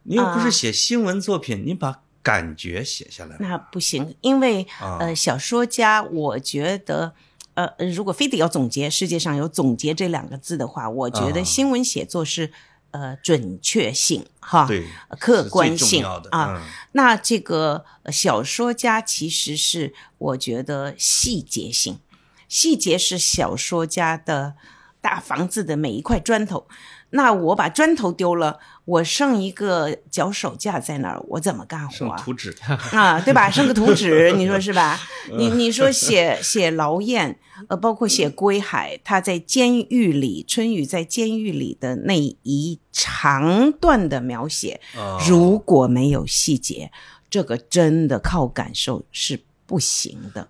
[0.06, 7.14] 您又不是啊写新闻作品，您把感觉写下来那不行，因为、啊呃，小说家，我觉得，
[7.54, 12.52] 呃，如果非得要总结，世界上有“总结”这两个字的话，我觉啊得新闻写作是、
[12.92, 16.56] 呃准确性哈，对呃客观性啊。
[16.56, 16.62] 嗯
[16.94, 22.00] 那这个呃小说家其实是我觉得细节性。
[22.48, 24.54] 细节是小说家的
[25.02, 26.68] 大房子的每一块砖头。
[27.16, 32.18] 那我把砖头丢了，我剩一个脚手架在那儿，我怎么干活啊？
[32.18, 32.56] 剩图纸，
[32.92, 33.50] 啊，对吧？
[33.52, 35.00] 剩个图纸，你说是吧？
[35.38, 46.92] 你你说写写劳燕，呃，包括写归海，他在监狱里，春雨在监狱里的那一长段的描写，啊如果没有细节，
[47.30, 50.50] 这个真的靠感受是不行的。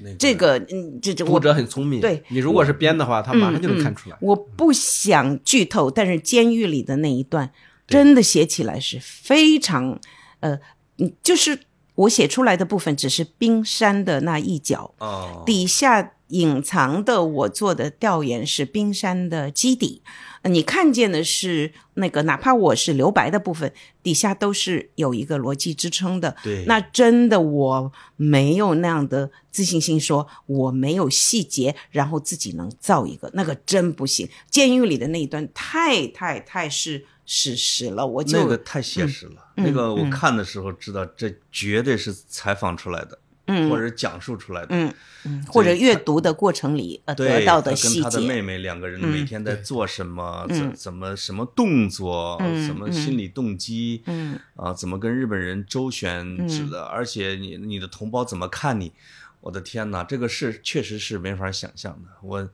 [0.00, 4.16] 那个这个，嗯，这这读者很聪明，对你如果是编的话，他马上就能看出来。
[4.20, 7.50] 我不想剧透，但是监狱里的那一段
[7.86, 10.00] 真的写起来是非常，
[10.40, 10.58] 呃，
[10.98, 11.58] 嗯就是
[11.94, 23.72] 我写出来的部分只是冰山的那一角，哦，底下隐藏的我做的调研是冰山的基底，呃你看见的是那个，哪怕我是留白的部分，
[24.02, 26.36] 底下都是有一个逻辑支撑的。
[26.42, 34.28] 对，那真的我没有那样的自信心，说我没有细节，然后自己能造一个，那个真不行。
[34.50, 39.36] 监狱里的那一段太太太是史实了，我就那个太写实了。
[39.56, 43.16] 嗯那个我嗯看的时候知道，这绝对是采访出来的，
[43.46, 44.68] 嗯或者讲述出来的。
[44.70, 44.92] 嗯
[45.26, 58.92] 嗯，或者阅读的过程里呃，得到的细跟他的妹节，妹两个人嗯每天在做什么，嗯怎怎么什么动作，嗯什么心理动机，嗯啊，怎么跟日本人周旋指的，而且你你的同胞怎么看你？
[59.40, 62.08] 我的天哪，这个是确实是没法想象的。
[62.22, 62.50] 我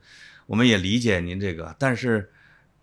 [0.47, 2.29] 我们也理解您这个，但是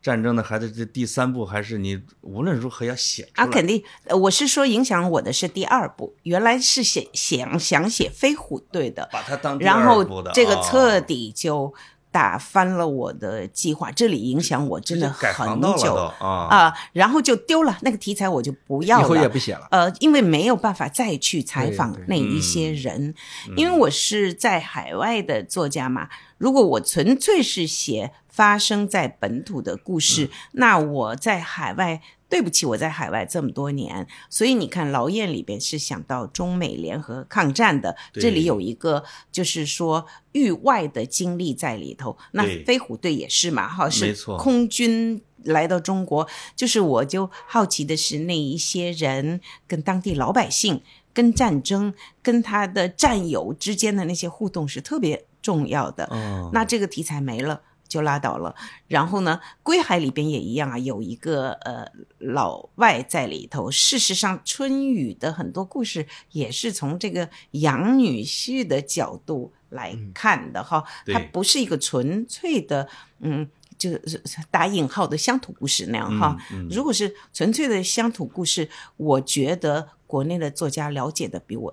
[0.09, 3.45] 战争的孩子这第三部还是你无论如何要写出来。
[3.45, 10.03] 啊，肯定，呃我是说影响我的是第二部，原来是写想想写飞虎队的，把它当第然后
[10.33, 11.75] 这个啊彻底就
[12.11, 19.29] 打翻了我的计划，这里影响我真的很久啊啊，然后就丢了那个题材，我就不要以后也了。
[19.29, 19.69] 不写了。
[19.71, 23.15] 呃，因为没有办法再去采访那一些嗯人，
[23.57, 26.09] 因为我是在海外的作家嘛。
[26.39, 39.03] 如果我纯粹是写发生在本土的故事，嗯那我在海外，对不起，我在海外这么多年，所以你看《劳燕》里边是想到中美联合抗战的，这里有一个
[39.33, 42.17] 就是说域外的经历在里头。
[42.33, 50.83] 那飞虎队也是嘛，哈，是空军来到中国，就是我就好奇的是那一些人跟当地老百姓、
[51.15, 56.05] 跟战争、跟他的战友之间的那些互动是特别重要的。
[56.11, 57.63] 哦那这个题材没了。
[57.89, 58.55] 就拉倒了，
[58.87, 63.71] 然后呢，归海里边也一样啊，有一个呃老外在里头。
[63.71, 72.89] 事实上，春雨的很多故事也是从这个养女婿的角度来看的哈，对它不是一个纯粹的
[73.21, 73.49] 嗯。
[73.79, 74.21] 就是
[74.51, 81.73] 打引号的乡土故事那样哈，嗯嗯如果是纯粹的乡土故事，我觉得国内的作家了解的比我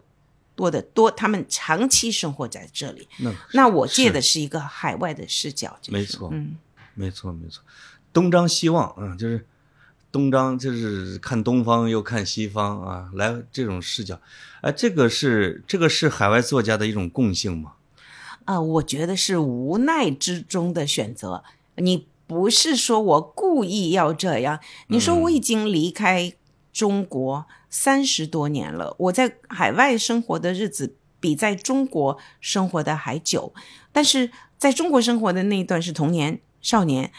[0.55, 3.07] 多的多，他们长期生活在这里。
[3.19, 6.55] 那那我借的是一个海外的视角，就是没错嗯，
[6.93, 7.61] 没错，没错，
[8.11, 9.45] 东张西望，嗯，就是
[10.11, 14.19] 东张，就是看东方又看西方啊，来这种视角，
[14.61, 17.73] 哎，这个是这个是海外作家的一种共性吗？
[18.45, 21.43] 啊、我觉得是无奈之中的选择。
[21.77, 26.31] 你不是说我故意要这样，你说我已经离开
[26.71, 27.45] 中国
[27.77, 33.53] 三十多年了，我在海外生活的日子比在中国生活的还久，
[33.91, 37.11] 但是在中国生活的那一段是童年、少年。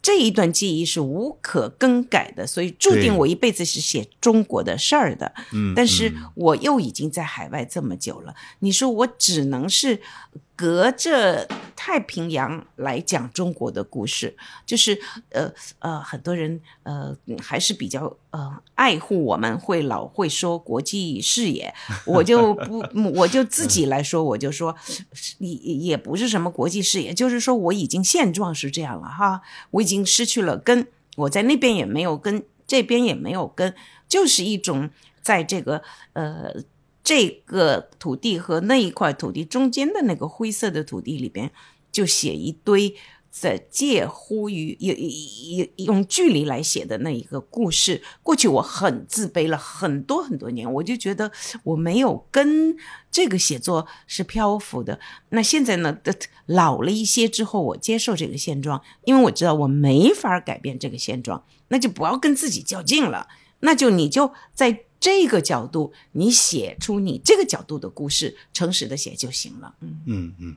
[0.00, 5.32] 这一段记忆是无可更改的，所以注定我一辈子是写中国的事儿的。
[5.52, 10.00] 嗯，但是嗯我又已经在海外这么久了，你说我只能是
[10.54, 14.96] 隔着太平洋来讲中国的故事，就是
[15.30, 21.74] 呃呃，很多人呃还是比较呃爱护我们，会老会说国际视野，
[22.06, 22.84] 我就不
[23.16, 24.76] 我就自己来说，我就说
[25.38, 29.42] 也也不是什么国际视野，就是说我已经现状是这样了哈，
[29.72, 30.86] 我已经失去了根，
[31.16, 33.74] 我在那边也没有根，这边也没有根，
[34.06, 34.88] 就是一种
[35.20, 35.82] 在这个
[36.12, 36.54] 呃
[37.04, 41.50] 这个土地和那一块土地中间的那个灰色的土地里边，
[41.90, 42.94] 就写一堆
[43.30, 48.02] 在介乎于用用用距离来写的那一个故事。
[48.22, 51.32] 过去我很自卑了很多很多年，我就觉得
[51.64, 52.76] 我没有跟
[53.10, 55.00] 这个写作是漂浮的。
[55.30, 55.98] 那现在呢，
[56.46, 63.28] 老了一些之后，我接受这个现状，因为我知道我没法改变这个现状，那就不要跟自己较劲了。
[63.62, 69.74] 那就你就在这个角度，你写出你这个角度的故事，诚实的写就行了。
[69.80, 70.56] 嗯，嗯嗯，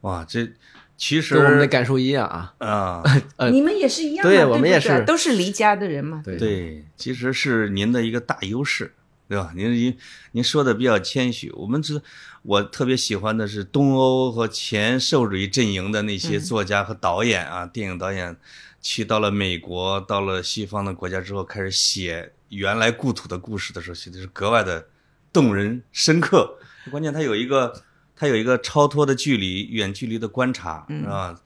[0.00, 0.48] 哇，这
[0.96, 2.54] 其实跟我们的感受一样啊。
[2.58, 3.02] 啊，
[3.36, 6.22] 呃你们也是一样嘛，对我们也是都是离家的人嘛。
[6.24, 8.94] 对，对，其实是您的一个大优势，
[9.28, 9.52] 对吧？
[9.54, 9.96] 您您
[10.32, 12.00] 您说的比较谦虚，我们知
[12.42, 18.36] 我特别喜欢的是东欧和前社会主义阵营的那些作家和导演啊，电影导演，
[18.80, 24.88] 去到了美国，到了西方的国家之后，开始写原来故土的故事的时候，写的是格外的
[25.32, 26.58] 动人深刻。
[26.90, 27.82] 关键他有一个
[28.14, 31.40] 他有一个超脱的距离，远距离的观察，是吧？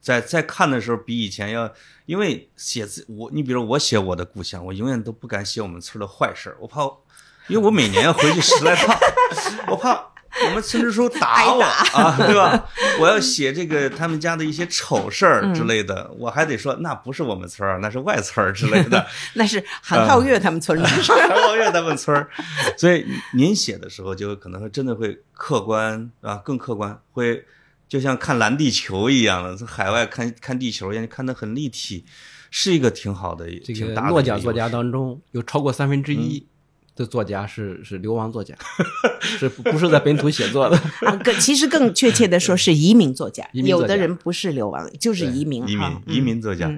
[0.00, 1.70] 在在看的时候，比以前要，
[2.06, 6.82] 因为写字我，你比如我写我的故乡，我永远都不敢写我们村的坏事儿我怕，
[7.48, 8.96] 因为我每年要回去十来趟，
[9.68, 10.13] 我怕
[10.46, 12.66] 我们村支书打我啊，对吧？
[12.98, 22.28] 我要写这个他们家的一些丑事儿之类的，我还得说那不是我们村儿，那是外村儿之类的， 那是韩浩月他们村的， 韩浩月他们村儿。
[22.76, 27.44] 所以您写的时候，就可能会真的会客观啊，更客观会。
[27.86, 32.04] 就像看蓝地球一样的，从海外看看地球一样，看得很立体，
[32.50, 33.46] 是一个挺好的。
[33.62, 36.44] 这个诺奖作家当中有超过三分之一
[36.96, 38.54] 的作家是是流亡作家，
[39.20, 40.76] 是不是在本土写作的？
[41.06, 45.66] 啊，更其实更确切的说是移民作家， 有的人不是流亡，就是移民。
[45.68, 46.68] 移民移民作家，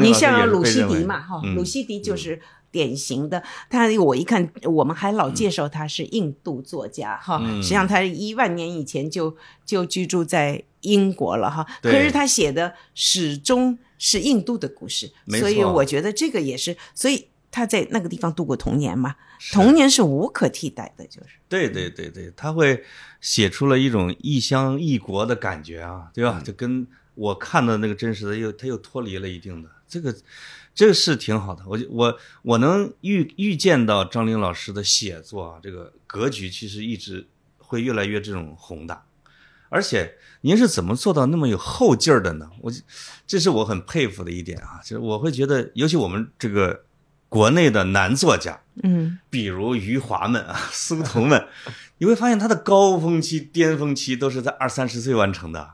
[0.00, 2.40] 你像鲁西迪嘛，哈，鲁西迪就是。
[2.72, 9.34] 典型的，他我一看，我们还老介绍他是印度作家哈，实际上他一万年以前就
[9.64, 19.16] 就居住在英国了哈，可是他写的始终是印度的故事，所以我觉得这个也是，所以他在那个地方度过童年嘛，
[19.50, 22.84] 童年是无可替代的，就是对对对对，他会
[23.22, 26.42] 写出了一种异乡异国的感觉啊，对吧？
[26.44, 30.14] 就跟我看的那个真实的又他又脱离了一定的这个。
[30.74, 37.26] 这个是挺好的，我我我能预预见到张玲老师的写作啊，这个格局其实一直
[37.56, 39.06] 会越来越这种宏大，
[39.70, 42.50] 而且您是怎么做到那么有后劲儿的呢？
[42.60, 42.70] 我
[43.26, 46.84] 这是我很佩服的一点啊，就是我会觉得，尤其我们这个
[47.28, 51.46] 国内的男作家，嗯，比如余华们啊、 苏童们，
[51.98, 55.70] 你会发现他的高峰期、巅峰期都是在二三十岁完成的。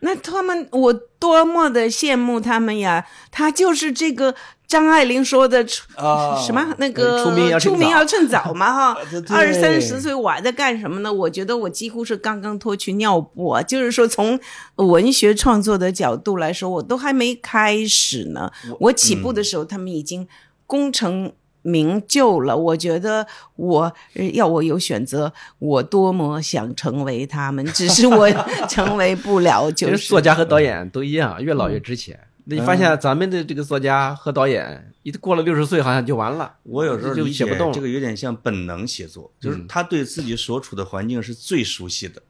[0.00, 3.04] 那他们，我多么的羡慕他们呀！
[3.32, 4.32] 他就是这个
[4.64, 9.00] 张爱玲说的，什么那个出名出名要趁早嘛哈。
[9.30, 11.12] 二三十岁我还在干什么呢？
[11.12, 14.38] 我觉得我几乎是刚刚脱去尿布，就是说从
[14.76, 18.52] 文学创作的角度来说，我都还没开始呢。
[18.78, 20.28] 我起步的时候，他们已经
[20.68, 21.32] 功成。
[21.62, 23.92] 名就了，我觉得我
[24.32, 28.30] 要我有选择，我多么想成为他们，只是我
[28.70, 29.70] 成为不了。
[29.72, 32.18] 就是作家和导演都一样，越老越值钱。
[32.44, 36.54] 那你发现咱们的这个作家和导演，一过了六十岁，好像就完了。
[36.62, 42.22] 我有时候就写不动，这个有点像本能写作，就是他对自己所处的环境是最熟悉的。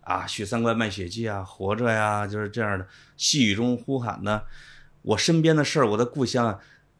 [0.00, 2.86] 啊，《许三观卖血记》啊，《活着》呀，就是这样的。
[3.18, 4.40] 细雨中呼喊呢，
[5.02, 6.58] 我身边的事儿，我的故乡啊。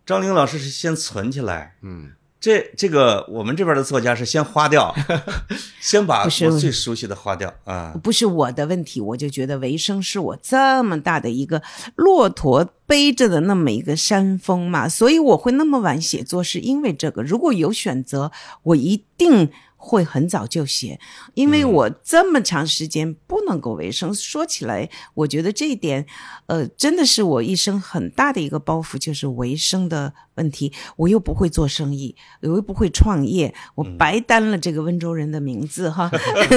[0.09, 4.95] 张玲老师是先存起来，嗯，这这个我们这边的作家是先花掉，
[5.83, 7.93] 先把我最熟悉的花掉啊。
[8.03, 11.63] 不是我的问题，我就觉得维生是我这么大的一个
[11.95, 17.23] 骆驼背着的那么一个山峰嘛，所以我会那么晚写作，是因为这个。
[17.23, 18.33] 如果有选择，
[18.63, 19.51] 我一定。
[19.81, 20.99] 会很早就写，
[21.35, 24.13] 因为我这么长时间不能够维生。
[24.13, 26.05] 说起来，我觉得这一点，
[26.47, 30.73] 呃，真的是我一生很大的一个包袱，就是维生的问题。
[30.97, 36.11] 我又不会做生意，我又不会创业，我白担了这个温州人的名字哈。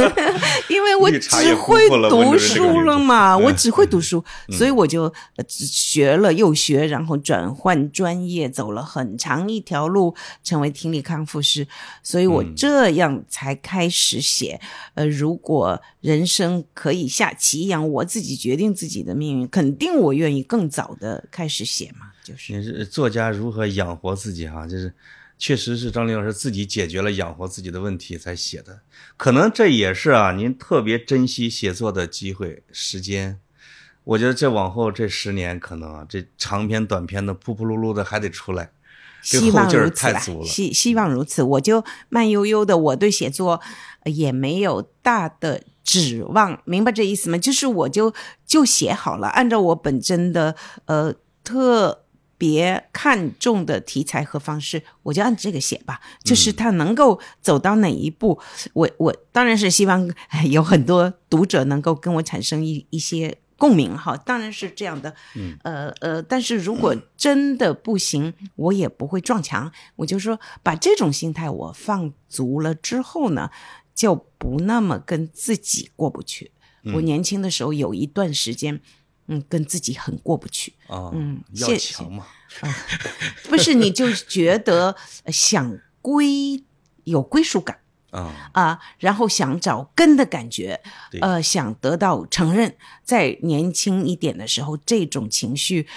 [0.67, 5.13] 因为我只会读书了嘛，我只会读书，所以我就
[5.47, 11.67] 学了又学，然后转换专业，走了很长一条路，成为听力康复师。
[12.01, 13.10] 所以我这样。
[13.27, 14.59] 才开始写，
[14.93, 22.11] 呃，如果人生可以下棋一样，我自己决定自己的命运，肯定我愿意更早的开始写嘛。
[22.23, 24.93] 就是你是作家如何养活自己哈，就是
[25.37, 28.81] 确实是张林老师自己解决了养活自己的问题才写的，
[29.17, 33.39] 可能这也是啊，您特别珍惜写作的机会时间。
[34.03, 38.71] 我觉得这往后这十年，可能啊，这长篇短篇的噗噗噜噜的还得出来。
[39.21, 43.61] 希望如此吧，希希望如此，我就慢悠悠的，我对写作
[44.05, 47.37] 也没有大的指望，明白这意思吗？
[47.37, 48.13] 就是我就
[48.45, 50.55] 就写好了，按照我本真的
[50.85, 51.13] 呃
[51.43, 52.05] 特
[52.37, 56.01] 别看重的题材和方式，我就按这个写吧。
[56.23, 58.39] 就是他能够走到哪一步，
[58.73, 60.11] 我我当然是希望
[60.49, 63.37] 有很多读者能够跟我产生一一些。
[63.61, 65.55] 共鸣哈，当然是这样的，嗯。
[65.61, 69.71] 呃呃，但是如果真的不行，我也不会撞墙。
[69.97, 73.51] 我就说，把这种心态我放足了之后呢，
[73.93, 76.51] 就不那么跟自己过不去。
[76.95, 78.81] 我年轻的时候有一段时间，
[79.27, 80.73] 嗯，跟自己很过不去。
[80.87, 82.25] 啊，嗯，要强嘛，
[83.47, 84.95] 不是，你就觉得
[85.27, 86.63] 想归
[87.03, 87.77] 有归属感
[88.11, 92.75] 啊，啊，然后想找根的感觉对，呃，想得到承认。
[93.03, 95.87] 在年轻一点的时候，这种情绪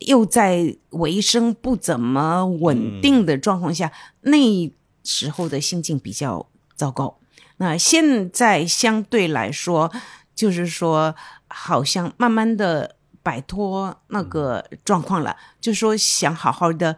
[0.00, 3.90] 又在维生不怎么稳定的状况下，
[4.22, 4.70] 那
[5.02, 6.46] 时候的心境比较
[6.76, 7.18] 糟糕。
[7.56, 9.92] 那现在相对来说，
[10.34, 11.14] 就是说，
[11.48, 16.96] 好像慢慢的摆脱那个状况了，就说想好好的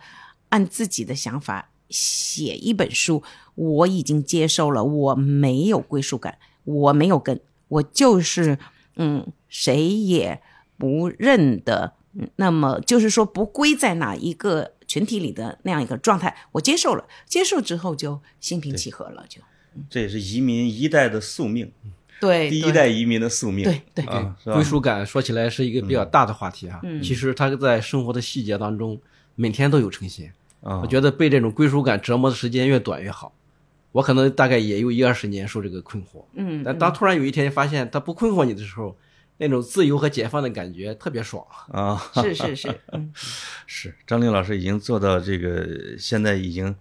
[0.50, 3.22] 按自己的想法写一本书。
[3.54, 7.38] 我已经接受了，我没有归属感，我没有根，
[7.68, 8.58] 我就是
[8.96, 10.40] 嗯，谁也
[10.78, 11.92] 不认的。
[12.14, 19.40] 嗯那么就是说，不归在哪一个群体里的那样一个状态，我接受了，接受之后就心平气和了，就
[19.88, 21.72] 这也是移民一代的宿命，
[22.20, 23.64] 对第一代移民的宿命。
[23.64, 26.80] 对对啊，归属感说起来是一个比较大的话题啊。
[26.82, 29.00] 嗯其实他在生活的细节当中，
[29.34, 30.34] 每天都有呈现。
[30.62, 33.32] 啊我觉得被这种归属感折磨的时间越短越好。
[33.92, 38.96] 我可能大概也有一二十年受这个困惑，嗯，但当突然有一天发现他不困惑你的时候，
[39.36, 41.44] 那种自由和解放的感觉特别爽。
[41.70, 43.12] 啊，是是是，嗯
[43.66, 46.74] 是张琳老师已经做到这个，现在已经，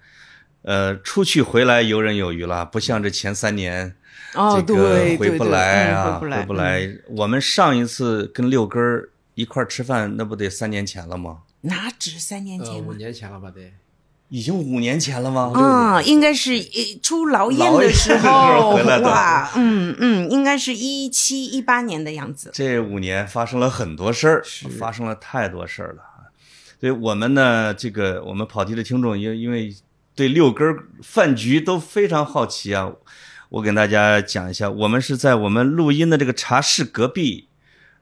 [0.62, 3.94] 呃，出去回来游刃有余了，不像这前三年，
[4.36, 6.98] 哦，这个对，回不对对嗯来啊，回不来，回不来。
[7.10, 11.40] 我们上一次跟六根儿一块儿吃饭，那不得三年前了吗？
[11.62, 12.94] 哪止三年呃，五？
[12.94, 13.52] 年前了吧？
[13.52, 13.72] 得。
[14.30, 15.52] 已经五年前了吗？
[15.54, 18.32] 啊，应该是一出劳燕的时候
[18.62, 22.50] 候 回来的哇，嗯嗯，应该是一七一八年的样子。
[22.54, 24.44] 这五年发生了很多事儿，
[24.80, 26.04] 发生了太多事儿了。
[26.80, 29.76] 所以我们呢，这个我们跑题的听众，因因为
[30.16, 32.90] 对六根儿饭局都非常好奇啊，
[33.50, 37.50] 我给大家讲一下，我们是在我们录音的这个茶室隔壁，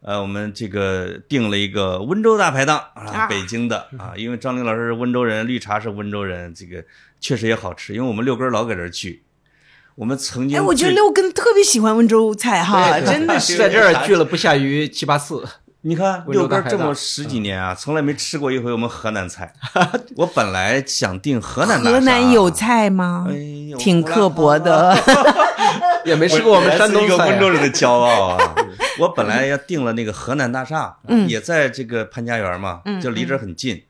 [0.01, 6.83] 呃，我们这个订了一个温州大排档啊，啊北京的啊，因为张玲老师是温州人，绿茶是温州人，这个
[7.19, 9.23] 确实也好吃，因为我们六根老搁这儿聚，
[9.95, 13.57] 我们曾经哎，我觉得六根特别喜欢温州菜哈，真的是。
[13.57, 15.43] 在这儿聚了不下于七八次。
[15.81, 19.53] 你看六根这么十几年啊，从来没吃过一回我们河南菜。
[20.17, 23.33] 我本来想订河南大河南有，菜吗哎？
[23.69, 24.93] 呦挺刻薄的。
[26.05, 27.27] 也没吃过我们山东菜、啊。
[27.27, 28.55] 温州人的骄傲啊！
[28.99, 30.97] 我本来要订了那个河南大厦，
[31.27, 33.83] 也在这个潘家园嘛，就离这儿很近。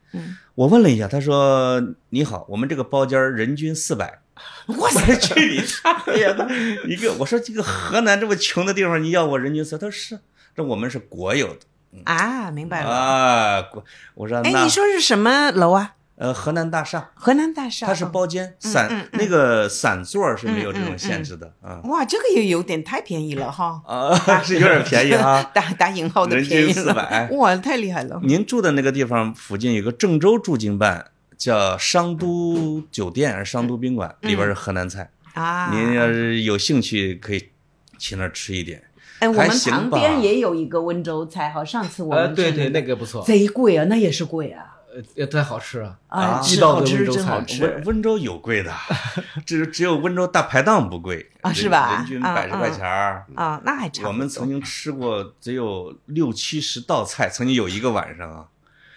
[0.55, 4.20] 我问了一下，他说：“你好，我们这个包间人均四百。
[4.68, 6.47] ”我才，去你大爷的！
[6.88, 9.78] 一个我说这个河南这么穷的地方，你要我人均四？
[9.78, 10.20] 他说是，
[10.55, 11.60] 这我们是国有的
[12.05, 12.89] 啊，明白了。
[12.89, 13.62] 啊。
[13.64, 13.84] 国
[14.16, 15.93] 我说哎，那你说是什么楼啊？
[16.20, 17.09] 呃河南大厦。
[17.15, 17.88] 河南大厦。
[17.88, 23.82] 它是哦包间散，那个散座是没有这种限制的啊哇，这个也有点太便宜了哈。
[23.88, 24.13] 啊，
[24.43, 25.41] 是有点便宜哈。
[25.55, 26.93] 打打引号的人便宜均了。
[27.30, 28.20] 400哇，太厉害了。
[28.24, 31.05] 您住的那个地方附近有个郑州驻京办，
[31.38, 35.09] 叫商都酒店还是商都宾馆，里边是河南菜。
[35.34, 37.49] 啊，您要是有兴趣，可以
[37.97, 38.84] 去那儿吃一点。
[39.20, 44.78] 哎，我们旁边也有一个温州菜哈，上次我呃，对对，那个不错，贼贵啊，那也是贵啊。
[44.95, 45.97] 呃，也太好吃了。
[46.07, 48.73] 啊，地道的温州菜真好吃温温州有贵的，
[49.45, 53.25] 只只有温州大排档不贵人啊是吧人均啊百十块钱儿。
[53.35, 54.07] 啊，那还差。
[54.07, 58.45] 我们曾经吃过只有六七十道菜，曾经有一个晚上啊，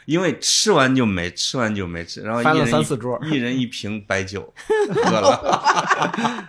[0.05, 4.53] 因为吃完就没，吃完就没吃，然后一翻了人一三四桌一人一瓶白酒
[4.95, 6.49] 喝了。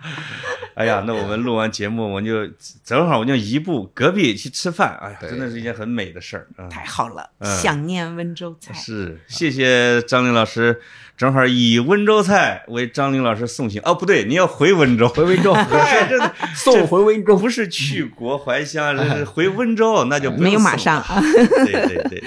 [0.74, 2.44] 哎呀，那我们录完节目，我就
[2.84, 6.66] 正好我就移步隔壁去吃饭，哎呀，真的是一件很美的事儿啊。
[6.68, 8.74] 太好了，嗯想念温州菜。
[8.74, 10.82] 是，谢谢张林老师，
[11.16, 13.80] 正好以温州菜为张琳老师送行。
[13.84, 16.18] 哦，不对，你要回温州，回温州， 哎，这
[16.54, 17.36] 送回温州。
[17.36, 21.06] 不是去国怀乡，这是回温州，那就不用没有马送上了。
[21.64, 22.24] 对对对，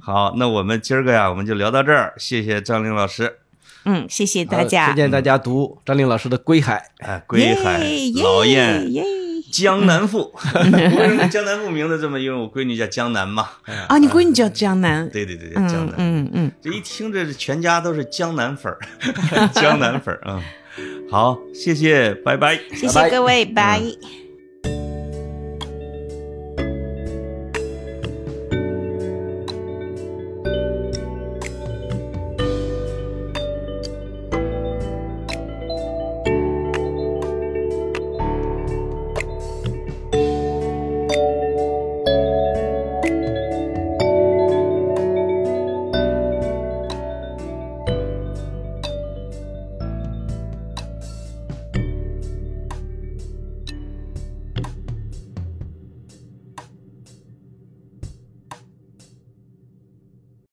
[0.00, 3.38] 好，那我们今儿个呀，我们就聊到这儿，谢谢张玲老师。
[3.84, 4.96] 嗯，谢谢大好家推。
[4.96, 9.02] 荐大家读张玲老师的《归海哎，归海耶、老燕、耶
[9.50, 10.32] 江南妇，
[10.98, 12.18] 为什么江南妇名字这么？
[12.20, 13.48] 因为我闺女叫江南嘛。
[13.88, 13.98] 啊！
[13.98, 15.08] 你闺女叫江南。
[15.10, 15.94] 对对对对，嗯江南。
[15.98, 18.78] 嗯嗯，这一听，这全家都是江南粉儿，
[19.54, 20.42] 江南粉儿啊、
[20.78, 21.08] 嗯。
[21.10, 22.58] 好，谢谢，拜拜。
[22.74, 23.80] 谢谢各位，拜。